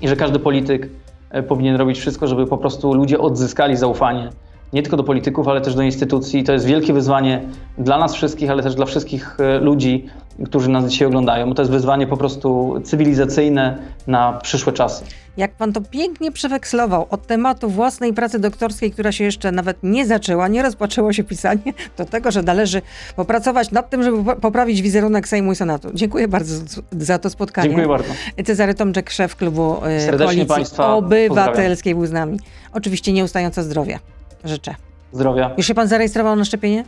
[0.00, 0.88] i że każdy polityk
[1.30, 4.30] e, powinien robić wszystko, żeby po prostu ludzie odzyskali zaufanie
[4.72, 6.44] nie tylko do polityków, ale też do instytucji.
[6.44, 7.42] To jest wielkie wyzwanie
[7.78, 10.06] dla nas wszystkich, ale też dla wszystkich e, ludzi,
[10.44, 11.54] którzy nas dzisiaj oglądają.
[11.54, 15.04] To jest wyzwanie po prostu cywilizacyjne na przyszłe czasy.
[15.36, 20.06] Jak pan to pięknie przewekslował od tematu własnej pracy doktorskiej, która się jeszcze nawet nie
[20.06, 22.82] zaczęła, nie rozpoczęło się pisanie, do tego, że należy
[23.16, 25.90] popracować nad tym, żeby poprawić wizerunek Sejmu i Senatu.
[25.94, 27.68] Dziękuję bardzo za to spotkanie.
[27.68, 28.12] Dziękuję bardzo.
[28.44, 32.38] Cezary Tomczek, szef klubu e, Serdecznie Koalicji Państwa Obywatelskiej był z nami.
[32.72, 34.13] Oczywiście nieustająco zdrowia.
[34.44, 34.74] Życzę.
[35.12, 35.50] Zdrowia.
[35.56, 36.84] Już się pan zarejestrował na szczepienie?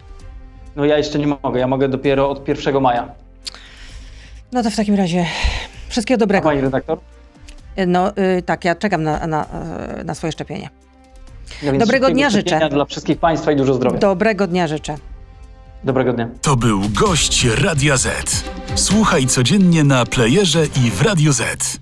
[0.77, 1.61] No ja jeszcze nie mogę.
[1.61, 3.09] Ja mogę dopiero od 1 maja.
[4.53, 5.27] No to w takim razie
[5.89, 6.49] wszystkiego dobrego.
[6.49, 6.99] A pani redaktor?
[7.87, 9.47] No y, tak, ja czekam na, na,
[10.01, 10.71] y, na swoje szczepienie.
[11.63, 12.69] No Dobrego dnia życzę.
[12.69, 13.99] Dla wszystkich Państwa i dużo zdrowia.
[13.99, 14.95] Dobrego dnia życzę.
[15.85, 16.29] Dobrego dnia.
[16.43, 18.45] To był gość Radia Z.
[18.75, 21.81] Słuchaj codziennie na playerze i w Radio Z.